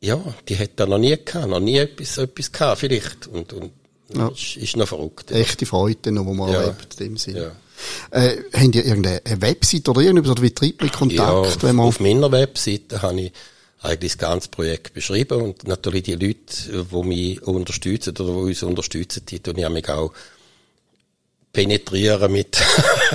ja, 0.00 0.20
die 0.48 0.58
hat 0.58 0.78
er 0.78 0.86
noch 0.86 0.98
nie 0.98 1.16
gehabt, 1.16 1.48
noch 1.48 1.60
nie 1.60 1.78
etwas, 1.78 2.18
etwas 2.18 2.52
gehabt, 2.52 2.80
vielleicht. 2.80 3.26
Und, 3.26 3.52
und 3.52 3.72
ja. 4.14 4.28
ist, 4.28 4.56
ist 4.56 4.76
noch 4.76 4.88
verrückt. 4.88 5.30
Ja. 5.30 5.38
Echte 5.38 5.66
Freude, 5.66 6.12
noch, 6.12 6.26
wo 6.26 6.34
man 6.34 6.52
ja. 6.52 6.60
erlebt, 6.60 7.00
in 7.00 7.06
dem 7.06 7.16
Sinne. 7.16 7.52
Ja. 8.10 8.20
Äh, 8.22 8.38
habt 8.52 8.74
ihr 8.74 8.84
irgendeine 8.84 9.22
Website 9.40 9.88
oder 9.88 10.00
irgendetwas, 10.00 10.32
oder 10.32 10.42
wie 10.42 10.50
treibt 10.50 10.80
man 10.80 10.92
Kontakt? 10.92 11.56
Ja, 11.56 11.62
wenn 11.62 11.76
man 11.76 11.86
auf 11.86 12.00
meiner 12.00 12.30
Webseite 12.32 13.02
habe 13.02 13.20
ich 13.20 13.32
eigentlich 13.80 14.12
das 14.12 14.18
ganze 14.18 14.48
Projekt 14.48 14.94
beschrieben 14.94 15.40
und 15.40 15.68
natürlich 15.68 16.02
die 16.02 16.14
Leute, 16.14 16.86
die 16.90 17.02
mich 17.04 17.42
unterstützen 17.42 18.10
oder 18.10 18.32
die 18.32 18.48
uns 18.48 18.62
unterstützen, 18.62 19.24
die 19.26 19.38
tun 19.38 19.56
ja 19.56 19.68
mich 19.68 19.88
auch 19.88 20.12
penetrieren 21.52 22.32
mit, 22.32 22.60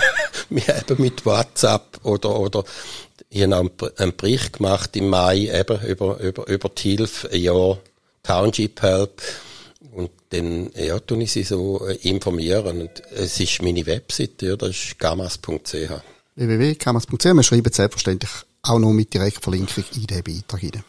eben 0.50 1.02
mit 1.02 1.26
WhatsApp 1.26 2.00
oder, 2.04 2.40
oder 2.40 2.64
ich 3.34 3.52
habe 3.52 3.94
einen 3.98 4.16
Bericht 4.16 4.54
gemacht 4.54 4.96
im 4.96 5.10
Mai 5.10 5.50
eben 5.52 5.82
über, 5.88 6.20
über, 6.20 6.48
über 6.48 6.70
die 6.70 6.96
Hilfe, 6.98 7.32
ein 7.32 7.42
Jahr 7.42 7.80
Township 8.22 8.82
Help. 8.82 9.22
Und 9.92 10.12
dann, 10.30 10.70
ja, 10.76 11.00
tun 11.00 11.22
ich 11.22 11.32
sie 11.32 11.44
so 11.44 11.86
äh, 11.88 11.96
informieren. 12.08 12.82
Und 12.82 13.02
es 13.16 13.40
ist 13.40 13.62
meine 13.62 13.86
Webseite, 13.86 14.48
ja, 14.48 14.56
das 14.56 14.70
ist 14.70 15.00
gamas.ch. 15.00 15.74
www.gamas.ch. 16.36 17.26
Wir 17.26 17.44
schreiben 17.44 17.74
selbstverständlich 17.74 18.32
auch 18.62 18.80
noch 18.80 18.92
mit 18.92 19.14
Direktverlinkung 19.14 19.84
in 19.96 20.08
den 20.08 20.24
Beitrag 20.24 20.62
hinein. 20.62 20.84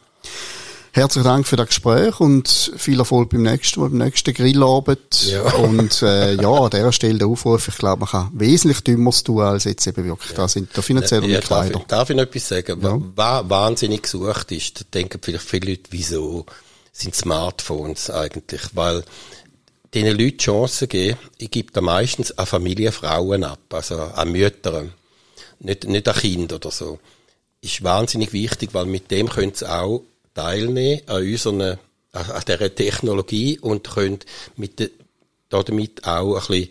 Herzlichen 0.96 1.24
Dank 1.24 1.48
für 1.48 1.56
das 1.56 1.66
Gespräch 1.66 2.20
und 2.20 2.70
viel 2.76 3.00
Erfolg 3.00 3.30
beim 3.30 3.42
nächsten, 3.42 3.80
beim 3.80 3.98
nächsten 3.98 4.32
Grillabend. 4.32 5.24
Ja. 5.24 5.42
Und 5.54 6.02
äh, 6.02 6.34
ja, 6.34 6.48
an 6.48 6.70
dieser 6.70 6.92
Stelle 6.92 7.18
der 7.18 7.26
Aufruf, 7.26 7.66
ich 7.66 7.78
glaube, 7.78 8.02
man 8.02 8.08
kann 8.08 8.30
wesentlich 8.32 8.80
dümmeres 8.82 9.24
tun, 9.24 9.40
als 9.40 9.64
jetzt 9.64 9.84
eben 9.88 10.04
wirklich 10.04 10.30
ja. 10.30 10.36
da 10.36 10.46
sind 10.46 10.76
der 10.76 10.84
finanzielle 10.84 11.26
ja, 11.26 11.40
Kleider. 11.40 11.70
Darf 11.72 11.82
ich, 11.82 11.86
darf 11.88 12.10
ich 12.10 12.16
noch 12.16 12.22
etwas 12.22 12.46
sagen? 12.48 12.80
Ja. 12.80 13.00
Was 13.16 13.50
wahnsinnig 13.50 14.04
gesucht 14.04 14.52
ist, 14.52 14.82
da 14.82 14.84
denken 14.94 15.18
vielleicht 15.20 15.44
viele 15.44 15.70
Leute, 15.70 15.82
wieso 15.90 16.46
sind 16.92 17.16
Smartphones 17.16 18.10
eigentlich? 18.10 18.62
Weil 18.74 19.02
diesen 19.92 20.16
Leuten 20.16 20.38
Chancen 20.38 20.88
geben, 20.88 21.18
ich 21.38 21.50
gebe 21.50 21.72
da 21.72 21.80
meistens 21.80 22.38
an 22.38 22.46
Familienfrauen 22.46 23.42
ab, 23.42 23.58
also 23.70 23.98
an 23.98 24.30
Mütter, 24.30 24.84
nicht, 25.58 25.88
nicht 25.88 26.06
an 26.06 26.14
Kinder 26.14 26.54
oder 26.54 26.70
so. 26.70 27.00
Ist 27.60 27.82
wahnsinnig 27.82 28.32
wichtig, 28.32 28.70
weil 28.74 28.86
mit 28.86 29.10
dem 29.10 29.28
können 29.28 29.54
sie 29.54 29.68
auch 29.68 30.04
teilnehmen 30.34 31.02
an 31.06 31.22
unserer, 31.22 31.78
an 32.12 32.42
dieser 32.46 32.74
Technologie 32.74 33.58
und 33.58 33.88
können 33.88 34.18
mit 34.56 34.78
de, 34.78 34.90
damit 35.48 36.04
auch 36.06 36.36
ein 36.36 36.46
bisschen, 36.48 36.68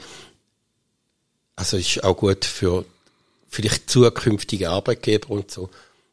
also 1.56 1.78
ist 1.78 2.04
auch 2.04 2.18
gut 2.18 2.46
für 2.46 2.86
vielleicht 3.50 3.90
zukünftige 3.90 4.70
Arbeitgeber 4.70 5.30
und 5.30 5.52
so, 5.52 5.70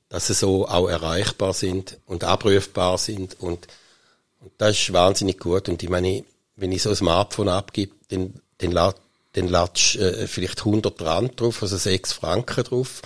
dass 0.08 0.26
sie 0.26 0.34
so 0.34 0.68
auch 0.68 0.88
erreichbar 0.88 1.54
sind 1.54 1.98
und 2.06 2.24
abrufbar 2.24 2.98
sind 2.98 3.40
und, 3.40 3.66
und 4.40 4.52
das 4.58 4.78
ist 4.78 4.92
wahnsinnig 4.92 5.38
gut. 5.38 5.68
Und 5.68 5.82
ich 5.82 5.88
meine, 5.88 6.24
wenn 6.56 6.72
ich 6.72 6.82
so 6.82 6.90
ein 6.90 6.96
Smartphone 6.96 7.48
abgebe, 7.48 7.92
dann, 8.08 8.34
dann, 8.58 8.94
dann 9.32 9.48
latsch 9.48 9.96
äh, 9.96 10.26
vielleicht 10.26 10.60
100 10.60 11.00
Rand 11.02 11.40
drauf, 11.40 11.62
also 11.62 11.76
6 11.76 12.12
Franken 12.12 12.64
drauf. 12.64 13.02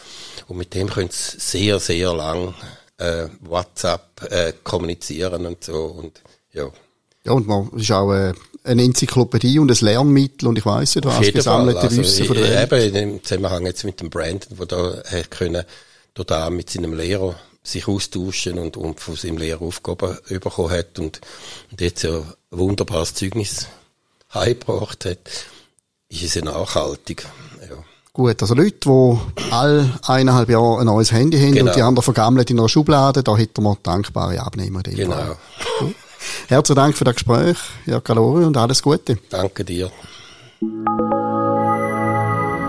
Und 0.48 0.57
mit 0.57 0.74
dem 0.74 0.90
können 0.90 1.11
sie 1.11 1.38
sehr, 1.38 1.78
sehr 1.78 2.12
lang 2.14 2.54
äh, 2.98 3.28
WhatsApp 3.40 4.22
äh, 4.30 4.52
kommunizieren 4.62 5.46
und 5.46 5.64
so 5.64 5.85
und 5.85 6.22
ja. 6.52 6.70
Ja, 7.24 7.33
und 7.33 7.46
man 7.46 7.70
ist 7.70 7.90
auch 7.90 8.12
äh, 8.12 8.35
eine 8.64 8.83
Enzyklopädie 8.83 9.59
und 9.59 9.70
ein 9.70 9.78
Lernmittel 9.80 10.48
und 10.48 10.59
ich 10.59 10.66
weiss 10.66 10.94
nicht, 10.94 11.07
was 11.07 11.20
gesammelte 11.33 11.80
also, 11.80 11.96
Wissen 11.96 12.26
von 12.26 12.37
der 12.37 12.70
Welt. 12.70 12.72
Eben 12.72 13.14
im 13.14 13.24
Zusammenhang 13.24 13.66
jetzt 13.66 13.85
mit 13.85 14.00
dem 14.00 14.11
Brandon, 14.11 14.59
wo 14.59 14.64
da 14.64 15.00
äh, 15.11 15.22
können 15.28 15.64
da 16.14 16.50
mit 16.50 16.70
seinem 16.70 16.94
Lehrer 16.94 17.35
sich 17.62 17.88
austauschen 17.88 18.59
und, 18.59 18.76
und 18.76 19.00
von 19.00 19.16
seinem 19.16 19.38
Lehrer 19.38 19.62
Aufgaben 19.62 20.18
bekommen 20.28 20.70
hat 20.70 20.98
und, 20.98 21.20
und 21.70 21.80
jetzt 21.80 22.02
ja 22.02 22.18
ein 22.18 22.24
wunderbares 22.50 23.14
Zeugnis 23.14 23.66
heimgebracht 24.33 25.07
hat, 25.07 25.46
ist 26.11 26.22
es 26.22 26.35
ja 26.35 26.42
nachhaltig. 26.42 27.26
Ja. 27.68 27.85
Gut, 28.16 28.40
also 28.42 28.55
Leute, 28.55 28.77
die 28.79 29.50
all 29.50 29.90
eineinhalb 30.07 30.48
Jahre 30.48 30.79
ein 30.79 30.87
neues 30.87 31.11
Handy 31.11 31.37
haben 31.37 31.50
genau. 31.50 31.66
und 31.66 31.77
die 31.77 31.83
anderen 31.83 32.05
vergammelt 32.05 32.48
in 32.48 32.61
einer 32.61 32.68
Schublade, 32.68 33.24
da 33.24 33.37
hätten 33.37 33.64
wir 33.64 33.77
dankbare 33.83 34.38
Abnehmer. 34.38 34.85
Genau. 34.85 35.37
Herzlichen 36.46 36.77
Dank 36.77 36.96
für 36.96 37.03
das 37.03 37.14
Gespräch, 37.16 37.57
Jörg 37.87 38.05
Galori, 38.05 38.44
und 38.44 38.57
alles 38.57 38.85
Gute. 38.85 39.18
Danke 39.31 39.64
dir. 39.64 39.90